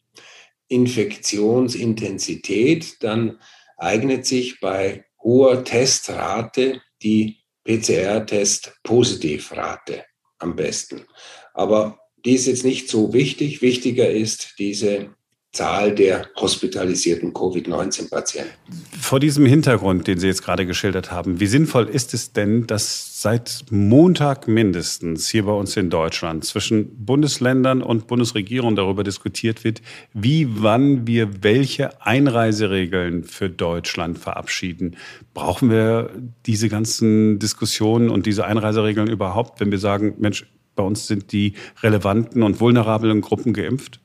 Infektionsintensität, 0.67 3.01
dann 3.01 3.39
eignet 3.77 4.25
sich 4.25 4.59
bei 4.59 5.05
hoher 5.23 5.63
Testrate 5.63 6.81
die 7.01 7.37
PCR-Test-Positivrate 7.63 10.03
am 10.39 10.55
besten. 10.55 11.05
Aber 11.53 11.99
die 12.25 12.33
ist 12.33 12.47
jetzt 12.47 12.65
nicht 12.65 12.89
so 12.89 13.13
wichtig. 13.13 13.61
Wichtiger 13.61 14.09
ist 14.09 14.55
diese 14.59 15.15
Zahl 15.57 15.95
der 15.95 16.27
hospitalisierten 16.35 17.33
Covid-19-Patienten. 17.33 18.51
Vor 18.99 19.19
diesem 19.19 19.43
Hintergrund, 19.47 20.05
den 20.05 20.19
Sie 20.19 20.27
jetzt 20.27 20.43
gerade 20.43 20.67
geschildert 20.67 21.11
haben, 21.11 21.39
wie 21.39 21.47
sinnvoll 21.47 21.85
ist 21.89 22.13
es 22.13 22.31
denn, 22.31 22.67
dass 22.67 23.23
seit 23.23 23.65
Montag 23.71 24.47
mindestens 24.47 25.29
hier 25.29 25.45
bei 25.45 25.53
uns 25.53 25.75
in 25.75 25.89
Deutschland 25.89 26.45
zwischen 26.45 27.03
Bundesländern 27.03 27.81
und 27.81 28.05
Bundesregierung 28.05 28.75
darüber 28.75 29.03
diskutiert 29.03 29.63
wird, 29.63 29.81
wie 30.13 30.47
wann 30.61 31.07
wir 31.07 31.43
welche 31.43 32.05
Einreiseregeln 32.05 33.23
für 33.23 33.49
Deutschland 33.49 34.19
verabschieden? 34.19 34.95
Brauchen 35.33 35.71
wir 35.71 36.11
diese 36.45 36.69
ganzen 36.69 37.39
Diskussionen 37.39 38.11
und 38.11 38.27
diese 38.27 38.45
Einreiseregeln 38.45 39.09
überhaupt, 39.09 39.59
wenn 39.59 39.71
wir 39.71 39.79
sagen, 39.79 40.13
Mensch, 40.19 40.45
bei 40.75 40.83
uns 40.83 41.07
sind 41.07 41.31
die 41.31 41.53
relevanten 41.81 42.43
und 42.43 42.59
vulnerablen 42.59 43.21
Gruppen 43.21 43.53
geimpft? 43.53 43.99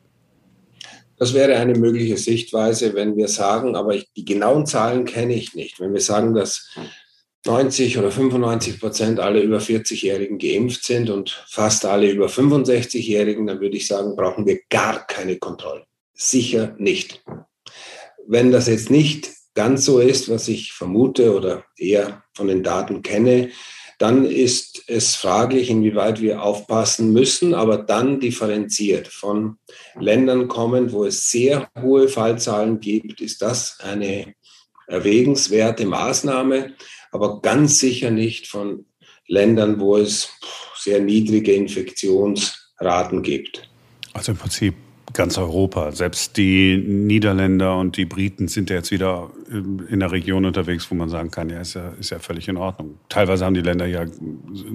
Das 1.22 1.34
wäre 1.34 1.54
eine 1.54 1.78
mögliche 1.78 2.16
Sichtweise, 2.16 2.94
wenn 2.94 3.16
wir 3.16 3.28
sagen, 3.28 3.76
aber 3.76 3.94
ich, 3.94 4.12
die 4.16 4.24
genauen 4.24 4.66
Zahlen 4.66 5.04
kenne 5.04 5.34
ich 5.34 5.54
nicht. 5.54 5.78
Wenn 5.78 5.92
wir 5.92 6.00
sagen, 6.00 6.34
dass 6.34 6.70
90 7.46 7.96
oder 7.98 8.10
95 8.10 8.80
Prozent 8.80 9.20
aller 9.20 9.40
über 9.40 9.58
40-Jährigen 9.58 10.38
geimpft 10.38 10.82
sind 10.82 11.10
und 11.10 11.44
fast 11.48 11.84
alle 11.84 12.10
über 12.10 12.26
65-Jährigen, 12.26 13.46
dann 13.46 13.60
würde 13.60 13.76
ich 13.76 13.86
sagen, 13.86 14.16
brauchen 14.16 14.46
wir 14.46 14.62
gar 14.68 15.06
keine 15.06 15.36
Kontrollen. 15.36 15.84
Sicher 16.12 16.74
nicht. 16.78 17.22
Wenn 18.26 18.50
das 18.50 18.66
jetzt 18.66 18.90
nicht 18.90 19.30
ganz 19.54 19.84
so 19.84 20.00
ist, 20.00 20.28
was 20.28 20.48
ich 20.48 20.72
vermute 20.72 21.36
oder 21.36 21.64
eher 21.76 22.24
von 22.34 22.48
den 22.48 22.64
Daten 22.64 23.02
kenne, 23.02 23.50
dann 24.02 24.24
ist 24.24 24.82
es 24.88 25.14
fraglich, 25.14 25.70
inwieweit 25.70 26.20
wir 26.20 26.42
aufpassen 26.42 27.12
müssen, 27.12 27.54
aber 27.54 27.78
dann 27.78 28.18
differenziert. 28.18 29.06
Von 29.06 29.58
Ländern 29.94 30.48
kommen, 30.48 30.90
wo 30.90 31.04
es 31.04 31.30
sehr 31.30 31.70
hohe 31.80 32.08
Fallzahlen 32.08 32.80
gibt, 32.80 33.20
ist 33.20 33.42
das 33.42 33.78
eine 33.78 34.34
erwägenswerte 34.88 35.86
Maßnahme, 35.86 36.74
aber 37.12 37.40
ganz 37.42 37.78
sicher 37.78 38.10
nicht 38.10 38.48
von 38.48 38.86
Ländern, 39.28 39.78
wo 39.78 39.96
es 39.96 40.30
sehr 40.76 41.00
niedrige 41.00 41.52
Infektionsraten 41.52 43.22
gibt. 43.22 43.70
Also 44.14 44.32
im 44.32 44.38
Prinzip 44.38 44.74
ganz 45.12 45.38
Europa. 45.38 45.92
Selbst 45.92 46.36
die 46.36 46.76
Niederländer 46.76 47.76
und 47.76 47.96
die 47.96 48.04
Briten 48.04 48.48
sind 48.48 48.70
ja 48.70 48.76
jetzt 48.76 48.90
wieder 48.90 49.30
in 49.88 50.00
der 50.00 50.12
Region 50.12 50.44
unterwegs, 50.44 50.90
wo 50.90 50.94
man 50.94 51.08
sagen 51.08 51.30
kann, 51.30 51.50
ja, 51.50 51.60
ist 51.60 51.74
ja, 51.74 51.92
ist 52.00 52.10
ja 52.10 52.18
völlig 52.18 52.48
in 52.48 52.56
Ordnung. 52.56 52.98
Teilweise 53.08 53.44
haben 53.44 53.54
die 53.54 53.60
Länder 53.60 53.86
ja 53.86 54.04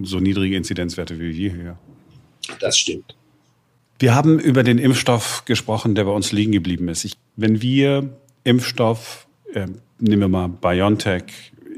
so 0.03 0.19
niedrige 0.19 0.55
Inzidenzwerte 0.55 1.19
wie 1.19 1.35
wir 1.35 1.51
hier. 1.51 1.77
Das 2.59 2.77
stimmt. 2.77 3.15
Wir 3.99 4.13
haben 4.13 4.39
über 4.39 4.63
den 4.63 4.77
Impfstoff 4.77 5.43
gesprochen, 5.45 5.95
der 5.95 6.03
bei 6.03 6.11
uns 6.11 6.31
liegen 6.31 6.51
geblieben 6.51 6.87
ist. 6.87 7.03
Ich, 7.03 7.13
wenn 7.35 7.61
wir 7.61 8.09
Impfstoff, 8.43 9.27
äh, 9.53 9.65
nehmen 9.99 10.21
wir 10.21 10.27
mal 10.27 10.47
BioNTech, 10.49 11.23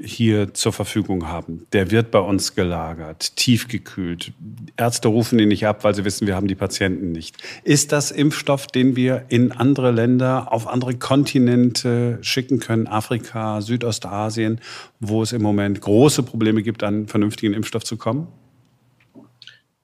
hier 0.03 0.53
zur 0.53 0.73
Verfügung 0.73 1.27
haben, 1.27 1.65
der 1.73 1.91
wird 1.91 2.11
bei 2.11 2.19
uns 2.19 2.55
gelagert, 2.55 3.35
tiefgekühlt. 3.35 4.33
Ärzte 4.77 5.07
rufen 5.07 5.39
ihn 5.39 5.49
nicht 5.49 5.65
ab, 5.65 5.83
weil 5.83 5.95
sie 5.95 6.05
wissen, 6.05 6.27
wir 6.27 6.35
haben 6.35 6.47
die 6.47 6.55
Patienten 6.55 7.11
nicht. 7.11 7.37
Ist 7.63 7.91
das 7.91 8.11
Impfstoff, 8.11 8.67
den 8.67 8.95
wir 8.95 9.25
in 9.29 9.51
andere 9.51 9.91
Länder, 9.91 10.51
auf 10.51 10.67
andere 10.67 10.95
Kontinente 10.95 12.19
schicken 12.21 12.59
können, 12.59 12.87
Afrika, 12.87 13.61
Südostasien, 13.61 14.59
wo 14.99 15.21
es 15.21 15.31
im 15.31 15.41
Moment 15.41 15.81
große 15.81 16.23
Probleme 16.23 16.63
gibt, 16.63 16.83
an 16.83 17.07
vernünftigen 17.07 17.53
Impfstoff 17.53 17.83
zu 17.83 17.97
kommen? 17.97 18.27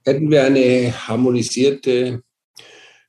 Hätten 0.06 0.30
wir 0.30 0.44
eine 0.44 0.94
harmonisierte 1.08 2.22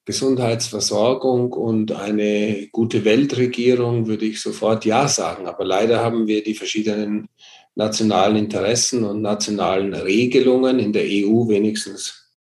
Gesundheitsversorgung 0.07 1.53
und 1.53 1.91
eine 1.91 2.69
gute 2.71 3.05
Weltregierung, 3.05 4.07
würde 4.07 4.25
ich 4.25 4.41
sofort 4.41 4.85
Ja 4.85 5.09
sagen. 5.09 5.49
Aber 5.49 5.65
leider 5.65 6.03
haben 6.03 6.29
wir 6.29 6.45
die 6.45 6.55
verschiedenen 6.55 7.29
nationalen 7.75 8.37
Interessen 8.37 9.05
und 9.05 9.21
nationalen 9.21 9.93
Regelungen 9.93 10.79
in 10.79 10.93
der 10.93 11.03
EU 11.03 11.49
wenigstens 11.49 12.33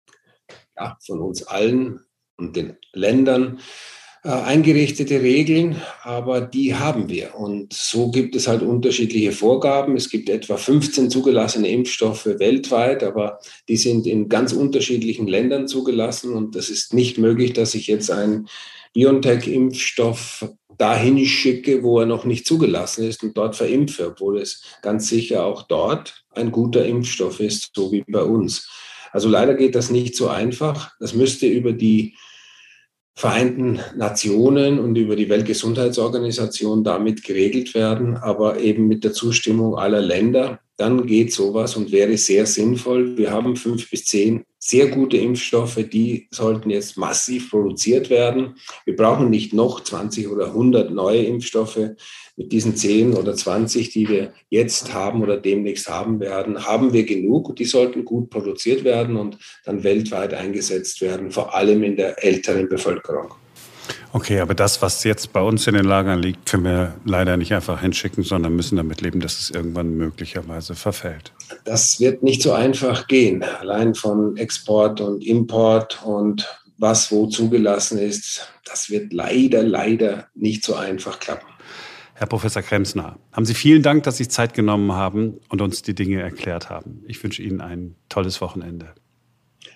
ja, 0.78 0.96
von 1.04 1.20
uns 1.20 1.42
allen 1.42 2.00
und 2.36 2.54
den 2.54 2.76
Ländern 2.92 3.58
äh, 4.26 4.28
eingerichtete 4.28 5.22
Regeln, 5.22 5.80
aber 6.02 6.40
die 6.40 6.74
haben 6.74 7.08
wir. 7.08 7.36
Und 7.36 7.72
so 7.72 8.10
gibt 8.10 8.34
es 8.34 8.48
halt 8.48 8.62
unterschiedliche 8.62 9.30
Vorgaben. 9.30 9.94
Es 9.94 10.10
gibt 10.10 10.28
etwa 10.28 10.56
15 10.56 11.10
zugelassene 11.10 11.68
Impfstoffe 11.68 12.26
weltweit, 12.26 13.04
aber 13.04 13.38
die 13.68 13.76
sind 13.76 14.04
in 14.04 14.28
ganz 14.28 14.52
unterschiedlichen 14.52 15.28
Ländern 15.28 15.68
zugelassen. 15.68 16.32
Und 16.32 16.56
das 16.56 16.70
ist 16.70 16.92
nicht 16.92 17.18
möglich, 17.18 17.52
dass 17.52 17.76
ich 17.76 17.86
jetzt 17.86 18.10
einen 18.10 18.48
BioNTech-Impfstoff 18.94 20.48
dahin 20.76 21.24
schicke, 21.24 21.84
wo 21.84 22.00
er 22.00 22.06
noch 22.06 22.24
nicht 22.24 22.48
zugelassen 22.48 23.08
ist 23.08 23.22
und 23.22 23.36
dort 23.36 23.54
verimpfe, 23.54 24.08
obwohl 24.08 24.38
es 24.38 24.62
ganz 24.82 25.08
sicher 25.08 25.44
auch 25.44 25.62
dort 25.62 26.24
ein 26.34 26.50
guter 26.50 26.84
Impfstoff 26.84 27.38
ist, 27.38 27.70
so 27.76 27.92
wie 27.92 28.02
bei 28.08 28.24
uns. 28.24 28.68
Also 29.12 29.28
leider 29.28 29.54
geht 29.54 29.76
das 29.76 29.90
nicht 29.90 30.16
so 30.16 30.26
einfach. 30.26 30.90
Das 30.98 31.14
müsste 31.14 31.46
über 31.46 31.72
die 31.72 32.16
Vereinten 33.18 33.80
Nationen 33.96 34.78
und 34.78 34.94
über 34.96 35.16
die 35.16 35.30
Weltgesundheitsorganisation 35.30 36.84
damit 36.84 37.24
geregelt 37.24 37.74
werden, 37.74 38.18
aber 38.18 38.60
eben 38.60 38.88
mit 38.88 39.04
der 39.04 39.14
Zustimmung 39.14 39.74
aller 39.74 40.02
Länder. 40.02 40.60
Dann 40.76 41.06
geht 41.06 41.32
sowas 41.32 41.76
und 41.76 41.92
wäre 41.92 42.18
sehr 42.18 42.44
sinnvoll. 42.44 43.16
Wir 43.16 43.30
haben 43.30 43.56
fünf 43.56 43.88
bis 43.88 44.04
zehn 44.04 44.44
sehr 44.66 44.88
gute 44.88 45.16
Impfstoffe, 45.16 45.78
die 45.92 46.26
sollten 46.32 46.70
jetzt 46.70 46.96
massiv 46.96 47.50
produziert 47.50 48.10
werden. 48.10 48.56
Wir 48.84 48.96
brauchen 48.96 49.30
nicht 49.30 49.52
noch 49.52 49.80
20 49.80 50.28
oder 50.28 50.46
100 50.46 50.90
neue 50.90 51.22
Impfstoffe. 51.22 51.90
Mit 52.38 52.52
diesen 52.52 52.76
10 52.76 53.14
oder 53.14 53.34
20, 53.34 53.90
die 53.90 54.08
wir 54.08 54.32
jetzt 54.50 54.92
haben 54.92 55.22
oder 55.22 55.36
demnächst 55.36 55.88
haben 55.88 56.20
werden, 56.20 56.66
haben 56.66 56.92
wir 56.92 57.04
genug 57.04 57.54
die 57.56 57.64
sollten 57.64 58.04
gut 58.04 58.28
produziert 58.28 58.84
werden 58.84 59.16
und 59.16 59.38
dann 59.64 59.84
weltweit 59.84 60.34
eingesetzt 60.34 61.00
werden, 61.00 61.30
vor 61.30 61.54
allem 61.54 61.82
in 61.82 61.96
der 61.96 62.22
älteren 62.22 62.68
Bevölkerung. 62.68 63.45
Okay, 64.16 64.40
aber 64.40 64.54
das, 64.54 64.80
was 64.80 65.04
jetzt 65.04 65.34
bei 65.34 65.42
uns 65.42 65.66
in 65.66 65.74
den 65.74 65.84
Lagern 65.84 66.22
liegt, 66.22 66.46
können 66.46 66.64
wir 66.64 66.94
leider 67.04 67.36
nicht 67.36 67.52
einfach 67.52 67.82
hinschicken, 67.82 68.24
sondern 68.24 68.56
müssen 68.56 68.76
damit 68.76 69.02
leben, 69.02 69.20
dass 69.20 69.38
es 69.38 69.50
irgendwann 69.50 69.94
möglicherweise 69.94 70.74
verfällt. 70.74 71.34
Das 71.66 72.00
wird 72.00 72.22
nicht 72.22 72.40
so 72.40 72.54
einfach 72.54 73.08
gehen. 73.08 73.42
Allein 73.42 73.94
von 73.94 74.38
Export 74.38 75.02
und 75.02 75.22
Import 75.22 76.02
und 76.02 76.48
was 76.78 77.12
wo 77.12 77.26
zugelassen 77.26 77.98
ist, 77.98 78.50
das 78.64 78.88
wird 78.88 79.12
leider, 79.12 79.62
leider 79.62 80.28
nicht 80.34 80.64
so 80.64 80.76
einfach 80.76 81.20
klappen. 81.20 81.48
Herr 82.14 82.26
Professor 82.26 82.62
Kremsner, 82.62 83.18
haben 83.32 83.44
Sie 83.44 83.52
vielen 83.52 83.82
Dank, 83.82 84.04
dass 84.04 84.16
Sie 84.16 84.24
sich 84.24 84.30
Zeit 84.30 84.54
genommen 84.54 84.92
haben 84.92 85.40
und 85.50 85.60
uns 85.60 85.82
die 85.82 85.94
Dinge 85.94 86.22
erklärt 86.22 86.70
haben. 86.70 87.04
Ich 87.06 87.22
wünsche 87.22 87.42
Ihnen 87.42 87.60
ein 87.60 87.96
tolles 88.08 88.40
Wochenende. 88.40 88.94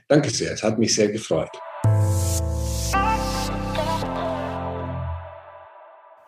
Danke 0.08 0.30
sehr, 0.30 0.54
es 0.54 0.62
hat 0.62 0.78
mich 0.78 0.94
sehr 0.94 1.08
gefreut. 1.12 1.50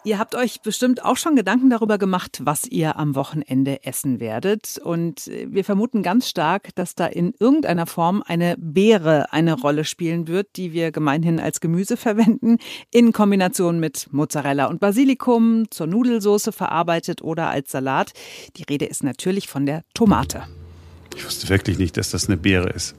Ihr 0.05 0.19
habt 0.19 0.35
euch 0.35 0.63
bestimmt 0.63 1.05
auch 1.05 1.17
schon 1.17 1.37
Gedanken 1.37 1.71
darüber 1.71 1.97
gemacht, 1.97 2.41
was 2.43 2.65
ihr 2.65 2.97
am 2.97 3.15
Wochenende 3.15 3.85
essen 3.85 4.19
werdet. 4.19 4.79
Und 4.83 5.31
wir 5.47 5.65
vermuten 5.65 6.03
ganz 6.03 6.29
stark, 6.29 6.75
dass 6.75 6.97
da 6.97 7.07
in 7.07 7.35
irgendeiner 7.39 7.87
Form 7.87 8.23
eine 8.27 8.57
Beere 8.59 9.33
eine 9.33 9.55
Rolle 9.55 9.85
spielen 9.85 10.27
wird, 10.27 10.57
die 10.57 10.73
wir 10.73 10.91
gemeinhin 10.91 11.39
als 11.39 11.61
Gemüse 11.61 11.97
verwenden, 11.97 12.59
in 12.91 13.13
Kombination 13.13 13.79
mit 13.79 14.09
Mozzarella 14.13 14.67
und 14.67 14.81
Basilikum, 14.81 15.71
zur 15.71 15.87
Nudelsoße 15.87 16.51
verarbeitet 16.51 17.23
oder 17.23 17.51
als 17.51 17.71
Salat. 17.71 18.13
Die 18.57 18.65
Rede 18.65 18.87
ist 18.87 19.05
natürlich 19.05 19.47
von 19.47 19.67
der 19.67 19.85
Tomate. 19.95 20.43
Ich 21.15 21.25
wusste 21.25 21.49
wirklich 21.49 21.79
nicht, 21.79 21.97
dass 21.97 22.11
das 22.11 22.27
eine 22.27 22.39
Beere 22.39 22.71
ist. 22.71 22.97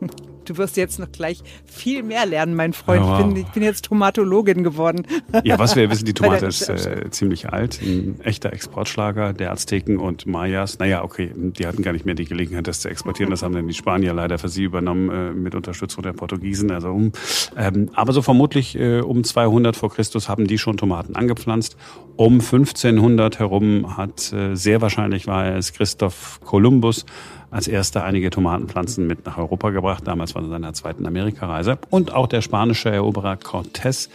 Du 0.48 0.56
wirst 0.56 0.76
jetzt 0.76 0.98
noch 0.98 1.12
gleich 1.12 1.42
viel 1.66 2.02
mehr 2.02 2.24
lernen, 2.24 2.54
mein 2.54 2.72
Freund. 2.72 3.02
Oh, 3.04 3.08
wow. 3.08 3.20
ich, 3.20 3.26
bin, 3.26 3.36
ich, 3.36 3.48
bin, 3.48 3.62
jetzt 3.62 3.84
Tomatologin 3.84 4.64
geworden. 4.64 5.06
Ja, 5.44 5.58
was 5.58 5.76
wir 5.76 5.90
wissen, 5.90 6.06
die 6.06 6.14
Tomate 6.14 6.46
ist 6.46 6.68
äh, 6.68 7.10
ziemlich 7.10 7.50
alt. 7.50 7.80
Ein 7.82 8.20
echter 8.22 8.52
Exportschlager 8.52 9.32
der 9.34 9.52
Azteken 9.52 9.98
und 9.98 10.26
Mayas. 10.26 10.78
Naja, 10.78 11.04
okay, 11.04 11.32
die 11.34 11.66
hatten 11.66 11.82
gar 11.82 11.92
nicht 11.92 12.06
mehr 12.06 12.14
die 12.14 12.24
Gelegenheit, 12.24 12.66
das 12.66 12.80
zu 12.80 12.88
exportieren. 12.88 13.30
Das 13.30 13.42
haben 13.42 13.54
dann 13.54 13.68
die 13.68 13.74
Spanier 13.74 14.14
leider 14.14 14.38
für 14.38 14.48
sie 14.48 14.64
übernommen 14.64 15.10
äh, 15.10 15.32
mit 15.32 15.54
Unterstützung 15.54 16.02
der 16.02 16.14
Portugiesen. 16.14 16.70
Also 16.70 16.90
um, 16.90 17.12
ähm, 17.56 17.90
aber 17.92 18.12
so 18.12 18.22
vermutlich 18.22 18.78
äh, 18.78 19.00
um 19.00 19.24
200 19.24 19.76
vor 19.76 19.90
Christus 19.90 20.28
haben 20.28 20.46
die 20.46 20.58
schon 20.58 20.76
Tomaten 20.78 21.14
angepflanzt. 21.14 21.76
Um 22.18 22.40
1500 22.40 23.38
herum 23.38 23.96
hat 23.96 24.32
äh, 24.32 24.56
sehr 24.56 24.80
wahrscheinlich 24.80 25.28
war 25.28 25.54
es 25.54 25.72
Christoph 25.72 26.40
Kolumbus 26.44 27.06
als 27.52 27.68
erster 27.68 28.02
einige 28.02 28.30
Tomatenpflanzen 28.30 29.06
mit 29.06 29.24
nach 29.24 29.38
Europa 29.38 29.70
gebracht, 29.70 30.04
damals 30.04 30.32
von 30.32 30.50
seiner 30.50 30.72
zweiten 30.72 31.06
Amerikareise. 31.06 31.78
Und 31.90 32.12
auch 32.12 32.26
der 32.26 32.42
spanische 32.42 32.90
Eroberer 32.90 33.34
Cortés 33.34 34.08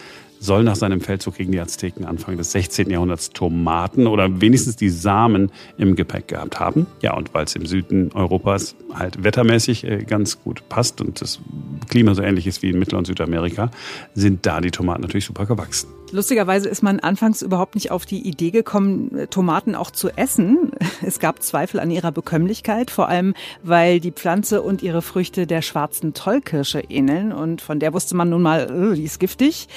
soll 0.44 0.62
nach 0.62 0.76
seinem 0.76 1.00
Feldzug 1.00 1.36
gegen 1.36 1.52
die 1.52 1.60
Azteken 1.60 2.04
Anfang 2.04 2.36
des 2.36 2.52
16. 2.52 2.90
Jahrhunderts 2.90 3.30
Tomaten 3.30 4.06
oder 4.06 4.40
wenigstens 4.40 4.76
die 4.76 4.90
Samen 4.90 5.50
im 5.78 5.96
Gepäck 5.96 6.28
gehabt 6.28 6.60
haben. 6.60 6.86
Ja, 7.00 7.14
und 7.14 7.32
weil 7.32 7.46
es 7.46 7.56
im 7.56 7.64
Süden 7.64 8.12
Europas 8.12 8.76
halt 8.92 9.24
wettermäßig 9.24 9.84
äh, 9.84 10.04
ganz 10.04 10.42
gut 10.42 10.68
passt 10.68 11.00
und 11.00 11.20
das 11.20 11.40
Klima 11.88 12.14
so 12.14 12.22
ähnlich 12.22 12.46
ist 12.46 12.62
wie 12.62 12.70
in 12.70 12.78
Mittel- 12.78 12.96
und 12.96 13.06
Südamerika, 13.06 13.70
sind 14.14 14.44
da 14.44 14.60
die 14.60 14.70
Tomaten 14.70 15.02
natürlich 15.02 15.24
super 15.24 15.46
gewachsen. 15.46 15.88
Lustigerweise 16.12 16.68
ist 16.68 16.82
man 16.82 17.00
anfangs 17.00 17.42
überhaupt 17.42 17.74
nicht 17.74 17.90
auf 17.90 18.06
die 18.06 18.20
Idee 18.20 18.50
gekommen, 18.50 19.16
äh, 19.16 19.26
Tomaten 19.26 19.74
auch 19.74 19.90
zu 19.90 20.10
essen. 20.10 20.72
Es 21.06 21.18
gab 21.18 21.42
Zweifel 21.42 21.80
an 21.80 21.90
ihrer 21.90 22.12
Bekömmlichkeit, 22.12 22.90
vor 22.90 23.08
allem 23.08 23.34
weil 23.62 24.00
die 24.00 24.12
Pflanze 24.12 24.62
und 24.62 24.82
ihre 24.82 25.02
Früchte 25.02 25.46
der 25.46 25.60
schwarzen 25.60 26.14
Tollkirsche 26.14 26.80
ähneln 26.88 27.32
und 27.32 27.60
von 27.60 27.78
der 27.78 27.92
wusste 27.92 28.16
man 28.16 28.30
nun 28.30 28.42
mal, 28.42 28.92
äh, 28.92 28.94
die 28.94 29.04
ist 29.04 29.20
giftig. 29.20 29.68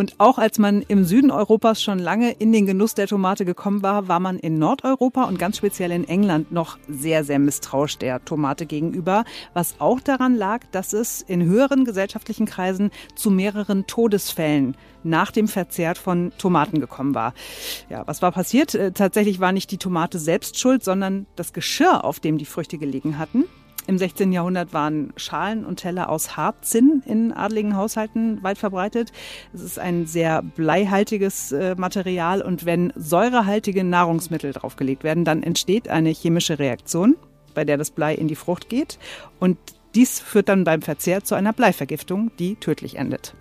Und 0.00 0.14
auch 0.16 0.38
als 0.38 0.58
man 0.58 0.80
im 0.80 1.04
Süden 1.04 1.30
Europas 1.30 1.82
schon 1.82 1.98
lange 1.98 2.30
in 2.30 2.52
den 2.52 2.64
Genuss 2.64 2.94
der 2.94 3.06
Tomate 3.06 3.44
gekommen 3.44 3.82
war, 3.82 4.08
war 4.08 4.18
man 4.18 4.38
in 4.38 4.58
Nordeuropa 4.58 5.24
und 5.24 5.38
ganz 5.38 5.58
speziell 5.58 5.90
in 5.90 6.08
England 6.08 6.50
noch 6.50 6.78
sehr, 6.88 7.22
sehr 7.22 7.38
misstrauisch 7.38 7.98
der 7.98 8.24
Tomate 8.24 8.64
gegenüber, 8.64 9.26
was 9.52 9.74
auch 9.78 10.00
daran 10.00 10.36
lag, 10.36 10.62
dass 10.72 10.94
es 10.94 11.20
in 11.20 11.44
höheren 11.44 11.84
gesellschaftlichen 11.84 12.46
Kreisen 12.46 12.90
zu 13.14 13.30
mehreren 13.30 13.86
Todesfällen 13.86 14.74
nach 15.02 15.32
dem 15.32 15.48
Verzehr 15.48 15.94
von 15.96 16.32
Tomaten 16.38 16.80
gekommen 16.80 17.14
war. 17.14 17.34
Ja, 17.90 18.06
was 18.06 18.22
war 18.22 18.32
passiert? 18.32 18.74
Äh, 18.74 18.92
tatsächlich 18.92 19.38
war 19.38 19.52
nicht 19.52 19.70
die 19.70 19.76
Tomate 19.76 20.18
selbst 20.18 20.58
schuld, 20.58 20.82
sondern 20.82 21.26
das 21.36 21.52
Geschirr, 21.52 22.04
auf 22.04 22.20
dem 22.20 22.38
die 22.38 22.46
Früchte 22.46 22.78
gelegen 22.78 23.18
hatten. 23.18 23.44
Im 23.90 23.98
16. 23.98 24.30
Jahrhundert 24.30 24.72
waren 24.72 25.12
Schalen 25.16 25.64
und 25.64 25.80
Teller 25.80 26.10
aus 26.10 26.36
Hartzinn 26.36 27.02
in 27.06 27.32
adligen 27.32 27.74
Haushalten 27.74 28.40
weit 28.40 28.56
verbreitet. 28.56 29.10
Es 29.52 29.62
ist 29.62 29.80
ein 29.80 30.06
sehr 30.06 30.42
bleihaltiges 30.42 31.50
äh, 31.50 31.74
Material 31.74 32.40
und 32.40 32.64
wenn 32.64 32.92
säurehaltige 32.94 33.82
Nahrungsmittel 33.82 34.52
draufgelegt 34.52 35.02
werden, 35.02 35.24
dann 35.24 35.42
entsteht 35.42 35.88
eine 35.88 36.10
chemische 36.10 36.60
Reaktion, 36.60 37.16
bei 37.52 37.64
der 37.64 37.78
das 37.78 37.90
Blei 37.90 38.14
in 38.14 38.28
die 38.28 38.36
Frucht 38.36 38.68
geht 38.68 39.00
und 39.40 39.58
dies 39.96 40.20
führt 40.20 40.48
dann 40.48 40.62
beim 40.62 40.82
Verzehr 40.82 41.24
zu 41.24 41.34
einer 41.34 41.52
Bleivergiftung, 41.52 42.30
die 42.38 42.54
tödlich 42.54 42.94
endet. 42.94 43.34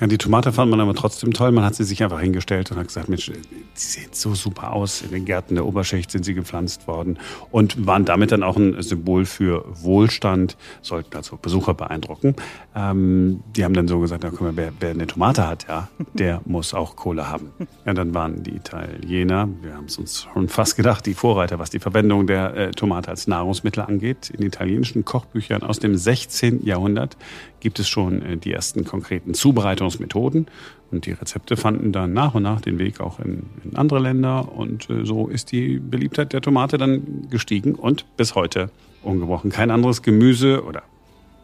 Ja, 0.00 0.06
die 0.06 0.18
Tomate 0.18 0.52
fand 0.52 0.70
man 0.70 0.80
aber 0.80 0.94
trotzdem 0.94 1.32
toll. 1.32 1.52
Man 1.52 1.64
hat 1.64 1.74
sie 1.74 1.84
sich 1.84 2.02
einfach 2.02 2.20
hingestellt 2.20 2.70
und 2.70 2.76
hat 2.76 2.88
gesagt, 2.88 3.08
Mensch, 3.08 3.30
die 3.30 3.40
sehen 3.74 4.10
so 4.12 4.34
super 4.34 4.74
aus. 4.74 5.00
In 5.00 5.10
den 5.10 5.24
Gärten 5.24 5.54
der 5.54 5.64
Oberschicht 5.64 6.10
sind 6.10 6.24
sie 6.24 6.34
gepflanzt 6.34 6.86
worden 6.86 7.18
und 7.50 7.86
waren 7.86 8.04
damit 8.04 8.30
dann 8.30 8.42
auch 8.42 8.56
ein 8.56 8.82
Symbol 8.82 9.24
für 9.24 9.64
Wohlstand, 9.82 10.58
sollten 10.82 11.16
also 11.16 11.38
Besucher 11.40 11.72
beeindrucken. 11.72 12.36
Ähm, 12.74 13.42
die 13.56 13.64
haben 13.64 13.72
dann 13.72 13.88
so 13.88 13.98
gesagt, 13.98 14.22
na, 14.22 14.30
guck 14.30 14.42
mal, 14.42 14.56
wer, 14.56 14.70
wer 14.80 14.90
eine 14.90 15.06
Tomate 15.06 15.46
hat, 15.46 15.66
ja, 15.66 15.88
der 16.12 16.42
muss 16.44 16.74
auch 16.74 16.96
Kohle 16.96 17.30
haben. 17.30 17.52
Ja, 17.86 17.94
dann 17.94 18.12
waren 18.12 18.42
die 18.42 18.54
Italiener, 18.54 19.48
wir 19.62 19.74
haben 19.74 19.86
es 19.86 19.96
uns 19.96 20.24
schon 20.24 20.48
fast 20.48 20.76
gedacht, 20.76 21.06
die 21.06 21.14
Vorreiter, 21.14 21.58
was 21.58 21.70
die 21.70 21.78
Verwendung 21.78 22.26
der 22.26 22.54
äh, 22.54 22.70
Tomate 22.72 23.08
als 23.08 23.28
Nahrungsmittel 23.28 23.82
angeht. 23.82 24.28
In 24.28 24.44
italienischen 24.44 25.06
Kochbüchern 25.06 25.62
aus 25.62 25.78
dem 25.78 25.96
16. 25.96 26.66
Jahrhundert 26.66 27.16
gibt 27.66 27.80
es 27.80 27.88
schon 27.88 28.22
äh, 28.22 28.36
die 28.36 28.52
ersten 28.52 28.84
konkreten 28.84 29.34
Zubereitungsmethoden. 29.34 30.46
Und 30.92 31.04
die 31.04 31.10
Rezepte 31.10 31.56
fanden 31.56 31.90
dann 31.90 32.12
nach 32.12 32.36
und 32.36 32.44
nach 32.44 32.60
den 32.60 32.78
Weg 32.78 33.00
auch 33.00 33.18
in, 33.18 33.42
in 33.64 33.74
andere 33.74 33.98
Länder. 33.98 34.52
Und 34.52 34.88
äh, 34.88 35.04
so 35.04 35.26
ist 35.26 35.50
die 35.50 35.80
Beliebtheit 35.80 36.32
der 36.32 36.40
Tomate 36.40 36.78
dann 36.78 37.26
gestiegen 37.28 37.74
und 37.74 38.04
bis 38.16 38.36
heute 38.36 38.70
ungebrochen. 39.02 39.50
Kein 39.50 39.72
anderes 39.72 40.02
Gemüse 40.02 40.62
oder 40.62 40.84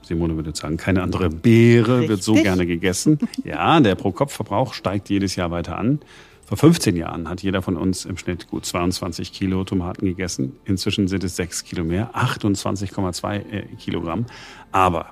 Simone 0.02 0.36
würde 0.36 0.54
sagen, 0.54 0.76
keine 0.76 1.02
andere 1.02 1.28
Beere 1.28 1.94
Richtig. 1.94 2.08
wird 2.08 2.22
so 2.22 2.34
gerne 2.34 2.66
gegessen. 2.66 3.18
Ja, 3.44 3.80
der 3.80 3.96
Pro-Kopf-Verbrauch 3.96 4.74
steigt 4.74 5.10
jedes 5.10 5.34
Jahr 5.34 5.50
weiter 5.50 5.76
an. 5.76 5.98
Vor 6.44 6.56
15 6.56 6.94
Jahren 6.94 7.28
hat 7.28 7.42
jeder 7.42 7.62
von 7.62 7.76
uns 7.76 8.04
im 8.04 8.16
Schnitt 8.16 8.48
gut 8.48 8.64
22 8.64 9.32
Kilo 9.32 9.64
Tomaten 9.64 10.06
gegessen. 10.06 10.52
Inzwischen 10.66 11.08
sind 11.08 11.24
es 11.24 11.34
6 11.34 11.64
Kilo 11.64 11.82
mehr, 11.82 12.14
28,2 12.14 13.50
äh, 13.50 13.62
Kilogramm. 13.76 14.26
Aber 14.70 15.06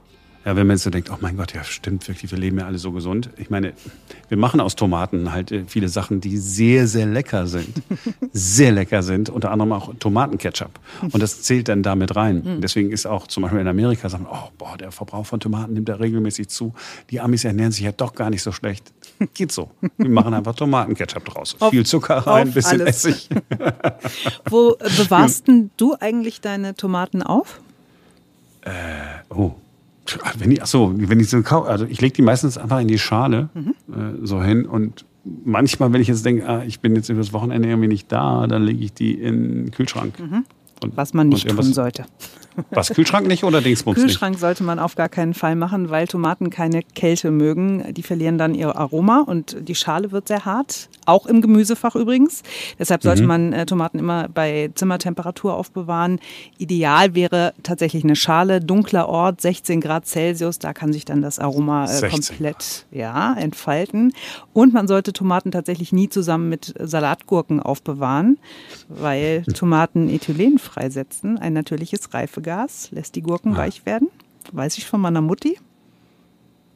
ja, 0.45 0.57
wenn 0.57 0.67
man 0.67 0.77
jetzt 0.77 0.85
so 0.85 0.91
denkt, 0.91 1.11
oh 1.11 1.19
mein 1.21 1.37
Gott, 1.37 1.53
ja 1.53 1.63
stimmt 1.65 2.09
wirklich, 2.09 2.31
wir 2.31 2.39
leben 2.39 2.59
ja 2.59 2.67
alle 2.67 2.79
so 2.79 2.93
gesund. 2.93 3.29
Ich 3.37 3.51
meine, 3.51 3.75
wir 4.29 4.39
machen 4.39 4.61
aus 4.61 4.75
Tomaten 4.75 5.33
halt 5.33 5.53
äh, 5.53 5.65
viele 5.67 5.89
Sachen, 5.89 6.23
die 6.23 6.39
sehr, 6.39 6.87
sehr 6.87 7.05
lecker 7.05 7.47
sind. 7.47 7.83
sehr 8.33 8.73
lecker 8.73 9.03
sind, 9.03 9.29
unter 9.29 9.51
anderem 9.51 9.73
auch 9.73 9.93
Tomatenketchup. 9.99 10.71
Und 11.13 11.23
das 11.23 11.43
zählt 11.43 11.69
dann 11.69 11.83
damit 11.83 12.17
rein. 12.17 12.43
Mhm. 12.43 12.61
Deswegen 12.63 12.91
ist 12.91 13.05
auch 13.05 13.27
zum 13.27 13.43
Beispiel 13.43 13.61
in 13.61 13.69
Amerika 13.69 14.09
sagen, 14.09 14.27
oh 14.31 14.49
boah, 14.57 14.79
der 14.79 14.93
Verbrauch 14.93 15.27
von 15.27 15.41
Tomaten 15.41 15.75
nimmt 15.75 15.91
da 15.91 15.97
regelmäßig 15.97 16.49
zu. 16.49 16.73
Die 17.11 17.21
Amis 17.21 17.45
ernähren 17.45 17.73
sich 17.73 17.85
ja 17.85 17.93
doch 17.93 18.15
gar 18.15 18.31
nicht 18.31 18.43
so 18.43 18.51
schlecht. 18.51 18.95
Geht 19.35 19.53
so. 19.53 19.71
Wir 19.99 20.09
machen 20.09 20.33
einfach 20.33 20.55
Tomatenketchup 20.55 21.25
draus. 21.27 21.55
Auf, 21.61 21.71
Viel 21.71 21.85
Zucker 21.85 22.17
rein, 22.17 22.49
ein 22.49 22.55
bisschen 22.55 22.81
alles. 22.81 23.05
Essig. 23.05 23.29
Wo 24.49 24.75
bewahrst 24.79 25.49
ja. 25.49 25.65
du 25.77 25.97
eigentlich 26.01 26.41
deine 26.41 26.75
Tomaten 26.75 27.23
auf? 27.23 27.61
Äh, 28.63 28.71
oh. 29.29 29.53
Wenn 30.39 30.51
ich, 30.51 30.63
ach 30.63 30.67
so, 30.67 30.95
wenn 30.97 31.21
ich 31.21 31.29
so 31.29 31.39
also 31.39 31.85
ich 31.85 32.01
lege 32.01 32.15
die 32.15 32.23
meistens 32.23 32.59
einfach 32.59 32.81
in 32.81 32.89
die 32.89 32.99
Schale 32.99 33.49
mhm. 33.55 33.75
äh, 33.95 34.27
so 34.27 34.43
hin 34.43 34.67
und 34.67 35.05
manchmal, 35.25 35.93
wenn 35.93 36.01
ich 36.01 36.09
jetzt 36.09 36.25
denke, 36.25 36.49
ah, 36.49 36.65
ich 36.65 36.81
bin 36.81 36.97
jetzt 36.97 37.09
über 37.09 37.21
das 37.21 37.33
Wochenende 37.33 37.69
irgendwie 37.69 37.89
nicht 37.89 38.11
da, 38.11 38.47
dann 38.47 38.63
lege 38.63 38.85
ich 38.85 38.93
die 38.93 39.15
in 39.15 39.67
den 39.67 39.71
Kühlschrank. 39.71 40.19
Mhm. 40.19 40.45
Und, 40.83 40.97
Was 40.97 41.13
man 41.13 41.29
nicht 41.29 41.49
tun 41.49 41.63
sollte. 41.63 42.07
Was, 42.71 42.91
Kühlschrank 42.91 43.27
nicht 43.27 43.45
oder 43.45 43.61
Dingsbums 43.61 43.99
Kühlschrank 43.99 44.33
nicht? 44.33 44.41
sollte 44.41 44.63
man 44.65 44.79
auf 44.79 44.95
gar 44.95 45.09
keinen 45.09 45.35
Fall 45.35 45.57
machen, 45.57 45.91
weil 45.91 46.07
Tomaten 46.07 46.51
keine 46.51 46.83
Kälte 46.83 47.31
mögen. 47.31 47.95
Die 47.95 48.03
verlieren 48.03 48.39
dann 48.39 48.55
ihr 48.55 48.77
Aroma 48.77 49.25
und 49.27 49.57
die 49.69 49.75
Schale 49.75 50.13
wird 50.13 50.29
sehr 50.29 50.45
hart. 50.45 50.89
Auch 51.07 51.27
im 51.27 51.41
Gemüsefach 51.41 51.97
übrigens. 51.97 52.43
Deshalb 52.79 53.03
sollte 53.03 53.23
mhm. 53.23 53.29
man 53.29 53.53
äh, 53.53 53.67
Tomaten 53.67 53.99
immer 53.99 54.29
bei 54.29 54.71
Zimmertemperatur 54.75 55.55
aufbewahren. 55.55 56.21
Ideal 56.59 57.15
wäre 57.15 57.55
tatsächlich 57.63 58.05
eine 58.05 58.17
Schale, 58.17 58.61
dunkler 58.61 59.09
Ort, 59.09 59.41
16 59.41 59.81
Grad 59.81 60.07
Celsius. 60.07 60.59
Da 60.59 60.73
kann 60.73 60.93
sich 60.93 61.05
dann 61.05 61.23
das 61.23 61.39
Aroma 61.39 61.87
äh, 61.87 62.09
komplett 62.09 62.87
ja, 62.91 63.35
entfalten. 63.35 64.13
Und 64.53 64.75
man 64.75 64.89
sollte 64.89 65.13
Tomaten 65.13 65.51
tatsächlich 65.51 65.93
nie 65.93 66.09
zusammen 66.09 66.49
mit 66.49 66.75
Salatgurken 66.79 67.61
aufbewahren, 67.61 68.39
weil 68.89 69.43
Tomaten 69.55 70.09
Ethylen 70.09 70.59
freisetzen, 70.59 71.39
ein 71.39 71.53
natürliches 71.53 72.13
Reifegas. 72.13 72.50
Gas, 72.51 72.89
lässt 72.91 73.15
die 73.15 73.23
Gurken 73.23 73.53
ja. 73.53 73.59
weich 73.59 73.87
werden. 73.87 74.09
Weiß 74.51 74.77
ich 74.77 74.85
von 74.85 75.01
meiner 75.01 75.21
Mutti. 75.21 75.57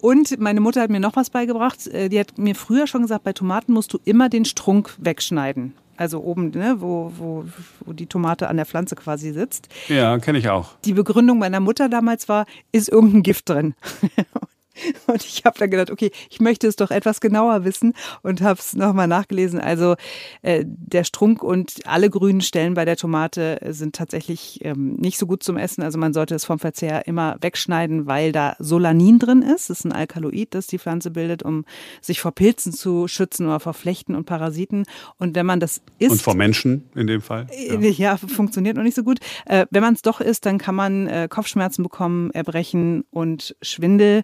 Und 0.01 0.39
meine 0.39 0.61
Mutter 0.61 0.83
hat 0.83 0.91
mir 0.91 1.01
noch 1.01 1.17
was 1.17 1.31
beigebracht. 1.31 1.89
Äh, 1.89 2.09
die 2.09 2.21
hat 2.21 2.39
mir 2.39 2.55
früher 2.55 2.87
schon 2.87 3.03
gesagt, 3.03 3.25
bei 3.25 3.33
Tomaten 3.33 3.73
musst 3.73 3.93
du 3.93 3.99
immer 4.05 4.29
den 4.29 4.45
Strunk 4.45 4.95
wegschneiden. 4.99 5.73
Also 5.97 6.21
oben, 6.21 6.51
ne, 6.51 6.77
wo, 6.79 7.11
wo, 7.19 7.45
wo 7.81 7.93
die 7.93 8.07
Tomate 8.07 8.49
an 8.49 8.57
der 8.57 8.67
Pflanze 8.67 8.95
quasi 8.95 9.33
sitzt. 9.33 9.69
Ja, 9.89 10.17
kenne 10.19 10.39
ich 10.39 10.49
auch. 10.49 10.77
Die 10.85 10.93
Begründung 10.93 11.41
meiner 11.41 11.59
Mutter 11.59 11.89
damals 11.89 12.29
war, 12.29 12.47
ist 12.71 12.89
irgendein 12.89 13.25
Gift 13.25 13.49
drin. 13.49 13.75
Und 15.07 15.25
ich 15.25 15.45
habe 15.45 15.59
dann 15.59 15.71
gedacht, 15.71 15.91
okay, 15.91 16.11
ich 16.31 16.41
möchte 16.41 16.67
es 16.67 16.77
doch 16.77 16.91
etwas 16.91 17.21
genauer 17.21 17.65
wissen 17.65 17.95
und 18.23 18.41
habe 18.41 18.59
es 18.59 18.75
nochmal 18.75 19.07
nachgelesen. 19.07 19.61
Also 19.61 19.97
äh, 20.43 20.65
der 20.67 21.05
Strunk 21.05 21.43
und 21.43 21.87
alle 21.87 22.11
grünen 22.11 22.41
Stellen 22.41 22.75
bei 22.75 22.85
der 22.85 22.97
Tomate 22.97 23.61
sind 23.69 23.95
tatsächlich 23.95 24.61
ähm, 24.65 24.95
nicht 24.95 25.19
so 25.19 25.27
gut 25.27 25.43
zum 25.43 25.57
Essen. 25.57 25.83
Also 25.83 25.99
man 25.99 26.13
sollte 26.13 26.35
es 26.35 26.45
vom 26.45 26.59
Verzehr 26.59 27.07
immer 27.07 27.37
wegschneiden, 27.41 28.07
weil 28.07 28.33
da 28.33 28.57
Solanin 28.59 29.19
drin 29.19 29.43
ist. 29.43 29.71
Das 29.71 29.81
ist 29.81 29.85
ein 29.85 29.93
Alkaloid, 29.93 30.55
das 30.55 30.67
die 30.67 30.79
Pflanze 30.79 31.11
bildet, 31.11 31.43
um 31.43 31.65
sich 32.01 32.21
vor 32.21 32.33
Pilzen 32.33 32.73
zu 32.73 33.09
schützen 33.09 33.47
oder 33.47 33.61
vor 33.61 33.75
Flechten 33.75 34.15
und 34.15 34.25
Parasiten. 34.25 34.85
Und 35.19 35.35
wenn 35.35 35.47
man 35.47 35.61
das 35.61 35.83
isst... 35.99 36.13
Und 36.13 36.23
vor 36.23 36.35
Menschen 36.35 36.89
in 36.95 37.07
dem 37.07 37.21
Fall? 37.21 37.47
Ja, 37.69 37.75
äh, 37.75 37.91
ja 37.91 38.17
funktioniert 38.17 38.77
noch 38.77 38.83
nicht 38.83 38.97
so 38.97 39.05
gut. 39.05 39.19
Äh, 39.47 39.67
wenn 39.71 39.83
man 39.83 39.95
es 39.95 40.03
doch 40.03 40.21
isst, 40.21 40.47
dann 40.47 40.59
kann 40.59 40.75
man 40.75 41.07
äh, 41.07 41.29
Kopfschmerzen 41.31 41.83
bekommen, 41.83 42.31
Erbrechen 42.33 43.05
und 43.11 43.57
Schwindel. 43.63 44.23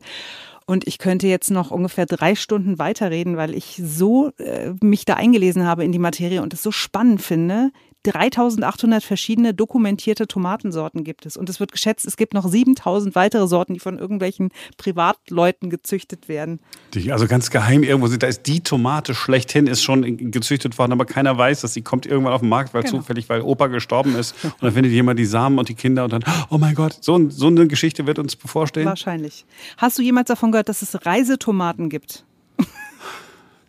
Und 0.71 0.87
ich 0.87 0.99
könnte 0.99 1.27
jetzt 1.27 1.51
noch 1.51 1.73
ungefähr 1.73 2.07
drei 2.07 2.37
Stunden 2.37 2.79
weiterreden, 2.79 3.37
weil 3.37 3.57
ich 3.57 3.83
so 3.85 4.31
äh, 4.39 4.71
mich 4.81 5.05
da 5.05 5.15
eingelesen 5.15 5.67
habe 5.67 5.85
in 5.85 5.91
die 5.91 5.99
Materie 5.99 6.43
und 6.43 6.55
es 6.55 6.63
so 6.63 6.71
spannend 6.71 7.23
finde. 7.23 7.73
3800 8.05 9.03
verschiedene 9.03 9.53
dokumentierte 9.53 10.27
Tomatensorten 10.27 11.05
gibt 11.05 11.27
es. 11.27 11.37
Und 11.37 11.49
es 11.51 11.61
wird 11.61 11.73
geschätzt, 11.73 12.07
es 12.07 12.17
gibt 12.17 12.33
noch 12.33 12.49
7000 12.49 13.15
weitere 13.15 13.47
Sorten, 13.47 13.75
die 13.75 13.81
von 13.81 13.99
irgendwelchen 13.99 14.51
Privatleuten 14.79 15.69
gezüchtet 15.69 16.29
werden. 16.29 16.61
Die 16.95 17.13
also 17.13 17.27
ganz 17.27 17.51
geheim 17.51 17.83
irgendwo 17.83 18.07
sind. 18.07 18.23
Da 18.23 18.27
ist 18.27 18.47
die 18.47 18.61
Tomate 18.61 19.15
schlechthin, 19.15 19.67
ist 19.67 19.83
schon 19.83 20.31
gezüchtet 20.31 20.79
worden, 20.79 20.93
aber 20.93 21.05
keiner 21.05 21.37
weiß, 21.37 21.61
dass 21.61 21.75
sie 21.75 21.83
kommt 21.83 22.07
irgendwann 22.07 22.33
auf 22.33 22.41
den 22.41 22.49
Markt, 22.49 22.73
weil 22.73 22.83
genau. 22.83 22.99
zufällig, 22.99 23.29
weil 23.29 23.43
Opa 23.43 23.67
gestorben 23.67 24.17
ist. 24.17 24.35
Und 24.45 24.63
dann 24.63 24.73
findet 24.73 24.93
jemand 24.93 25.19
die 25.19 25.27
Samen 25.27 25.59
und 25.59 25.69
die 25.69 25.75
Kinder 25.75 26.05
und 26.05 26.13
dann, 26.13 26.25
oh 26.49 26.59
mein 26.59 26.75
Gott, 26.75 26.97
so, 27.01 27.29
so 27.29 27.49
eine 27.49 27.67
Geschichte 27.67 28.07
wird 28.07 28.19
uns 28.19 28.37
bevorstehen. 28.37 28.87
Wahrscheinlich. 28.87 29.45
Hast 29.77 29.99
du 29.99 30.03
jemals 30.03 30.29
davon 30.29 30.53
gehört, 30.53 30.69
dass 30.69 30.83
es 30.83 31.05
Reisetomaten 31.05 31.91
gibt? 31.91 32.25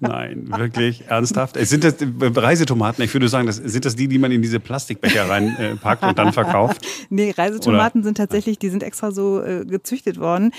Nein, 0.01 0.47
wirklich 0.57 1.07
ernsthaft. 1.07 1.57
Sind 1.59 1.83
das 1.83 1.95
Reisetomaten? 2.19 3.03
Ich 3.03 3.13
würde 3.13 3.29
sagen, 3.29 3.45
das, 3.45 3.57
sind 3.57 3.85
das 3.85 3.95
die, 3.95 4.07
die 4.07 4.17
man 4.17 4.31
in 4.31 4.41
diese 4.41 4.59
Plastikbecher 4.59 5.29
reinpackt 5.29 6.03
äh, 6.03 6.07
und 6.07 6.17
dann 6.17 6.33
verkauft? 6.33 6.85
nee, 7.09 7.31
Reisetomaten 7.37 8.01
Oder? 8.01 8.05
sind 8.05 8.17
tatsächlich, 8.17 8.57
die 8.57 8.69
sind 8.69 8.81
extra 8.81 9.11
so 9.11 9.41
äh, 9.41 9.63
gezüchtet 9.63 10.19
worden. 10.19 10.51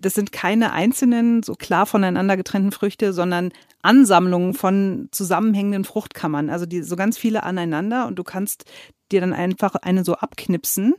Das 0.00 0.14
sind 0.14 0.32
keine 0.32 0.72
einzelnen, 0.72 1.42
so 1.42 1.54
klar 1.54 1.86
voneinander 1.86 2.36
getrennten 2.36 2.72
Früchte, 2.72 3.14
sondern 3.14 3.52
Ansammlungen 3.82 4.54
von 4.54 5.08
zusammenhängenden 5.10 5.84
Fruchtkammern. 5.84 6.50
Also 6.50 6.66
die 6.66 6.82
so 6.82 6.96
ganz 6.96 7.16
viele 7.18 7.42
aneinander 7.42 8.06
und 8.06 8.18
du 8.18 8.24
kannst 8.24 8.64
dir 9.12 9.20
dann 9.20 9.32
einfach 9.32 9.74
eine 9.74 10.04
so 10.04 10.14
abknipsen, 10.14 10.94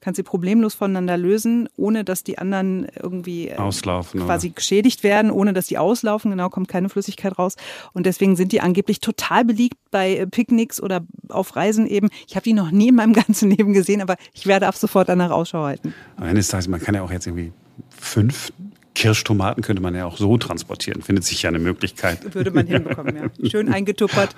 kannst 0.00 0.16
sie 0.16 0.22
problemlos 0.22 0.74
voneinander 0.74 1.16
lösen, 1.16 1.68
ohne 1.76 2.04
dass 2.04 2.22
die 2.22 2.38
anderen 2.38 2.86
irgendwie 3.02 3.48
äh, 3.48 3.56
auslaufen, 3.56 4.20
quasi 4.20 4.48
oder? 4.48 4.54
geschädigt 4.54 5.02
werden, 5.02 5.30
ohne 5.30 5.52
dass 5.52 5.66
die 5.66 5.78
auslaufen. 5.78 6.30
Genau, 6.30 6.48
kommt 6.48 6.68
keine 6.68 6.88
Flüssigkeit 6.88 7.38
raus. 7.38 7.56
Und 7.92 8.06
deswegen 8.06 8.36
sind 8.36 8.52
die 8.52 8.60
angeblich 8.60 9.00
total 9.00 9.44
beliebt 9.44 9.76
bei 9.90 10.16
äh, 10.16 10.26
Picknicks 10.26 10.80
oder 10.80 11.04
auf 11.28 11.56
Reisen 11.56 11.86
eben. 11.86 12.08
Ich 12.28 12.36
habe 12.36 12.44
die 12.44 12.52
noch 12.52 12.70
nie 12.70 12.88
in 12.88 12.94
meinem 12.94 13.12
ganzen 13.26 13.50
Leben 13.50 13.72
gesehen, 13.72 14.00
aber 14.00 14.16
ich 14.32 14.46
werde 14.46 14.66
ab 14.66 14.76
sofort 14.76 15.08
danach 15.08 15.30
Ausschau 15.30 15.64
halten. 15.64 15.94
Eines 16.16 16.48
Tages, 16.48 16.68
man 16.68 16.80
kann 16.80 16.94
ja 16.94 17.02
auch 17.02 17.10
jetzt 17.10 17.26
irgendwie 17.26 17.52
fünf 17.90 18.52
Kirschtomaten 18.96 19.62
könnte 19.62 19.82
man 19.82 19.94
ja 19.94 20.06
auch 20.06 20.16
so 20.16 20.38
transportieren. 20.38 21.02
Findet 21.02 21.24
sich 21.24 21.42
ja 21.42 21.50
eine 21.50 21.58
Möglichkeit. 21.58 22.34
Würde 22.34 22.50
man 22.50 22.66
hinbekommen, 22.66 23.14
ja. 23.14 23.24
Schön 23.50 23.70
eingetuppert. 23.70 24.34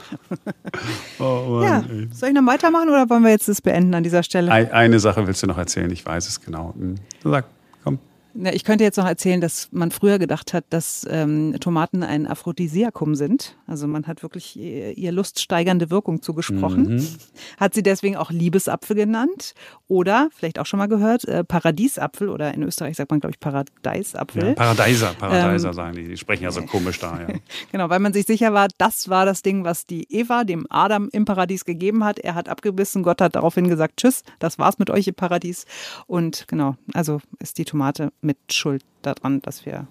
Oh 1.21 1.61
Mann, 1.61 1.63
ja. 1.63 1.85
Soll 2.13 2.31
ich 2.31 2.35
noch 2.35 2.45
weitermachen 2.45 2.89
oder 2.89 3.09
wollen 3.09 3.23
wir 3.23 3.31
jetzt 3.31 3.49
das 3.49 3.63
beenden 3.63 3.95
an 3.95 4.03
dieser 4.03 4.25
Stelle? 4.25 4.51
Eine 4.51 4.99
Sache 4.99 5.27
willst 5.29 5.45
du 5.45 5.47
noch 5.47 5.59
erzählen, 5.59 5.89
ich 5.93 6.05
weiß 6.05 6.27
es 6.27 6.41
genau. 6.41 6.75
Hm. 6.77 6.97
Sag. 7.23 7.45
Na, 8.35 8.53
ich 8.53 8.65
könnte 8.65 8.85
jetzt 8.85 8.97
noch 8.97 9.07
erzählen, 9.07 9.41
dass 9.41 9.69
man 9.73 9.91
früher 9.91 10.19
gedacht 10.19 10.53
hat, 10.53 10.65
dass 10.71 11.07
ähm, 11.11 11.57
Tomaten 11.61 12.03
ein 12.03 12.27
Aphrodisiakum 12.27 13.15
sind. 13.15 13.57
Also 13.67 13.87
man 13.87 14.07
hat 14.07 14.23
wirklich 14.23 14.57
ihr 14.57 15.13
luststeigernde 15.13 15.91
Wirkung 15.91 16.23
zugesprochen. 16.23 16.97
Mhm. 16.97 17.09
Hat 17.59 17.75
sie 17.75 17.83
deswegen 17.83 18.17
auch 18.17 18.31
Liebesapfel 18.31 18.95
genannt. 18.95 19.55
Oder, 19.89 20.29
vielleicht 20.35 20.59
auch 20.59 20.67
schon 20.67 20.79
mal 20.79 20.87
gehört, 20.87 21.25
äh, 21.25 21.43
Paradiesapfel 21.43 22.29
oder 22.29 22.53
in 22.53 22.63
Österreich 22.63 22.97
sagt 22.97 23.11
man, 23.11 23.21
glaube 23.21 23.33
ich, 23.33 23.41
Paradeisapfel. 23.41 24.49
Ja, 24.49 24.55
Paradeiser, 24.55 25.15
Paradeiser 25.19 25.69
ähm, 25.69 25.75
sagen 25.75 25.97
die. 25.97 26.09
Die 26.09 26.17
sprechen 26.17 26.45
ja 26.45 26.51
so 26.51 26.63
komisch 26.63 27.01
da. 27.01 27.19
Ja. 27.21 27.35
genau, 27.73 27.89
weil 27.89 27.99
man 27.99 28.13
sich 28.13 28.27
sicher 28.27 28.53
war, 28.53 28.69
das 28.77 29.09
war 29.09 29.25
das 29.25 29.43
Ding, 29.43 29.65
was 29.65 29.87
die 29.87 30.07
Eva 30.13 30.45
dem 30.45 30.67
Adam 30.69 31.09
im 31.13 31.25
Paradies 31.25 31.65
gegeben 31.65 32.05
hat. 32.05 32.19
Er 32.19 32.35
hat 32.35 32.49
abgebissen, 32.49 33.03
Gott 33.03 33.23
hat 33.23 33.35
daraufhin 33.35 33.69
gesagt, 33.69 33.97
tschüss, 33.97 34.23
das 34.39 34.59
war's 34.59 34.79
mit 34.79 34.91
euch 34.91 35.09
im 35.09 35.15
Paradies. 35.15 35.65
Und 36.07 36.47
genau, 36.49 36.77
also 36.93 37.21
ist 37.39 37.57
die 37.57 37.65
Tomate 37.65 38.13
mit 38.21 38.39
Schuld 38.51 38.85
daran, 39.03 39.41
dass 39.43 39.67
wir 39.67 39.87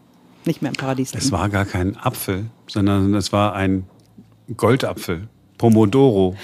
nicht 0.46 0.62
mehr 0.62 0.72
im 0.72 0.78
Paradies 0.78 1.14
leben. 1.14 1.24
Es 1.24 1.32
war 1.32 1.50
gar 1.50 1.66
kein 1.66 1.98
Apfel, 1.98 2.46
sondern 2.68 3.14
es 3.14 3.32
war 3.32 3.54
ein 3.54 3.86
Goldapfel. 4.56 5.28
Pomodoro. 5.58 6.36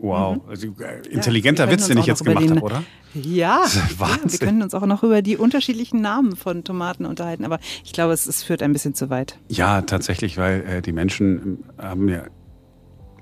Wow. 0.00 0.36
Mhm. 0.36 0.42
Also, 0.48 0.66
äh, 0.78 1.08
intelligenter 1.08 1.66
ja, 1.66 1.72
Witz, 1.72 1.88
den 1.88 1.98
ich 1.98 2.06
jetzt 2.06 2.24
gemacht 2.24 2.48
habe, 2.48 2.60
oder? 2.60 2.84
Ja, 3.14 3.64
ja, 3.64 4.18
wir 4.24 4.38
können 4.38 4.62
uns 4.62 4.74
auch 4.74 4.86
noch 4.86 5.02
über 5.02 5.22
die 5.22 5.36
unterschiedlichen 5.36 6.00
Namen 6.00 6.36
von 6.36 6.62
Tomaten 6.62 7.06
unterhalten, 7.06 7.44
aber 7.44 7.58
ich 7.84 7.92
glaube, 7.92 8.12
es, 8.12 8.26
es 8.26 8.42
führt 8.42 8.62
ein 8.62 8.72
bisschen 8.72 8.94
zu 8.94 9.10
weit. 9.10 9.38
Ja, 9.48 9.82
tatsächlich, 9.82 10.36
weil 10.36 10.60
äh, 10.60 10.82
die 10.82 10.92
Menschen 10.92 11.64
haben 11.78 12.08
ja, 12.08 12.24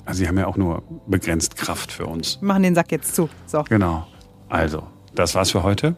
also 0.04 0.18
sie 0.18 0.28
haben 0.28 0.36
ja 0.38 0.46
auch 0.46 0.56
nur 0.56 0.82
begrenzt 1.06 1.56
Kraft 1.56 1.92
für 1.92 2.06
uns. 2.06 2.38
Wir 2.40 2.48
machen 2.48 2.64
den 2.64 2.74
Sack 2.74 2.92
jetzt 2.92 3.14
zu. 3.14 3.30
So. 3.46 3.62
Genau. 3.68 4.06
Also, 4.48 4.82
das 5.14 5.34
war's 5.34 5.52
für 5.52 5.62
heute. 5.62 5.96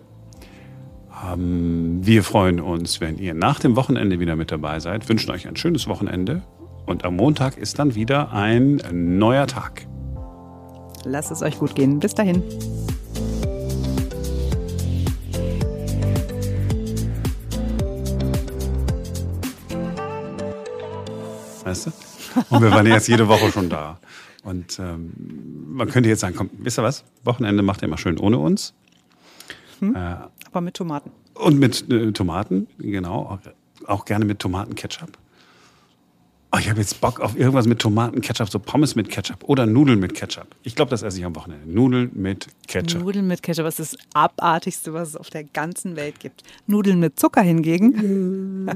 Ähm, 1.26 1.98
wir 2.02 2.22
freuen 2.22 2.60
uns, 2.60 3.00
wenn 3.00 3.18
ihr 3.18 3.34
nach 3.34 3.60
dem 3.60 3.76
Wochenende 3.76 4.20
wieder 4.20 4.36
mit 4.36 4.50
dabei 4.50 4.80
seid, 4.80 5.08
wünschen 5.08 5.30
euch 5.30 5.48
ein 5.48 5.56
schönes 5.56 5.88
Wochenende 5.88 6.42
und 6.86 7.04
am 7.04 7.16
Montag 7.16 7.56
ist 7.56 7.78
dann 7.78 7.94
wieder 7.94 8.32
ein 8.32 8.80
neuer 9.18 9.46
Tag. 9.46 9.86
Lasst 11.04 11.30
es 11.30 11.42
euch 11.42 11.58
gut 11.58 11.74
gehen. 11.74 12.00
Bis 12.00 12.14
dahin. 12.14 12.42
Weißt 21.64 21.86
du? 21.86 21.90
Und 22.50 22.62
wir 22.62 22.70
waren 22.70 22.86
jetzt 22.86 23.08
jede 23.08 23.28
Woche 23.28 23.50
schon 23.52 23.68
da. 23.68 23.98
Und 24.42 24.78
ähm, 24.78 25.12
man 25.66 25.88
könnte 25.88 26.08
jetzt 26.08 26.20
sagen, 26.20 26.34
komm, 26.36 26.50
wisst 26.58 26.78
ihr 26.78 26.82
was? 26.82 27.04
Wochenende 27.24 27.62
macht 27.62 27.82
ihr 27.82 27.88
mal 27.88 27.98
schön 27.98 28.18
ohne 28.18 28.38
uns. 28.38 28.72
Hm? 29.80 29.94
Äh, 29.94 30.16
Aber 30.50 30.60
mit 30.60 30.74
Tomaten. 30.74 31.10
Und 31.34 31.58
mit 31.58 31.90
äh, 31.90 32.12
Tomaten, 32.12 32.66
genau. 32.78 33.22
Auch, 33.22 33.38
auch, 33.86 34.04
gerne 34.04 34.24
mit 34.24 34.38
Tomatenketchup. 34.40 35.10
Oh, 36.50 36.56
ich 36.58 36.70
habe 36.70 36.80
jetzt 36.80 37.00
Bock 37.02 37.20
auf 37.20 37.38
irgendwas 37.38 37.66
mit 37.66 37.78
Tomatenketchup, 37.78 38.48
so 38.48 38.58
Pommes 38.58 38.94
mit 38.94 39.10
Ketchup 39.10 39.44
oder 39.44 39.66
Nudeln 39.66 40.00
mit 40.00 40.14
Ketchup. 40.14 40.46
Ich 40.62 40.74
glaube, 40.74 40.90
das 40.90 41.02
esse 41.02 41.18
ich 41.18 41.24
am 41.26 41.36
Wochenende. 41.36 41.70
Nudeln 41.70 42.10
mit 42.14 42.48
Ketchup. 42.66 43.02
Nudeln 43.02 43.26
mit 43.26 43.42
Ketchup, 43.42 43.66
das 43.66 43.78
ist 43.78 43.94
das 43.94 44.00
Abartigste, 44.14 44.94
was 44.94 45.10
es 45.10 45.16
auf 45.16 45.28
der 45.28 45.44
ganzen 45.44 45.94
Welt 45.94 46.18
gibt. 46.20 46.42
Nudeln 46.66 47.00
mit 47.00 47.20
Zucker 47.20 47.42
hingegen. 47.42 48.66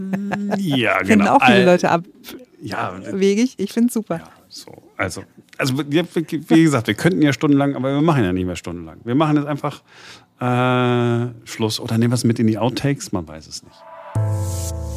ja, 0.58 0.98
genau. 1.02 1.06
Finden 1.06 1.28
auch 1.28 1.44
viele 1.46 1.64
Leute 1.64 1.90
abwegig. 1.90 3.54
Ich 3.56 3.72
finde 3.72 3.88
es 3.88 3.94
super. 3.94 4.18
Ja, 4.18 4.28
so. 4.48 4.70
Also, 4.98 5.24
also 5.56 5.78
wie 5.78 6.62
gesagt, 6.62 6.86
wir 6.86 6.94
könnten 6.94 7.22
ja 7.22 7.32
stundenlang, 7.32 7.74
aber 7.74 7.94
wir 7.94 8.02
machen 8.02 8.22
ja 8.22 8.32
nicht 8.32 8.46
mehr 8.46 8.56
stundenlang. 8.56 9.00
Wir 9.04 9.14
machen 9.14 9.36
jetzt 9.36 9.46
einfach 9.46 9.82
Schluss 11.44 11.78
oder 11.78 11.98
nehmen 11.98 12.10
wir 12.10 12.16
es 12.16 12.24
mit 12.24 12.38
in 12.38 12.46
die 12.46 12.58
Outtakes, 12.58 13.12
man 13.12 13.28
weiß 13.28 13.46
es 13.46 13.62
nicht. 13.62 14.91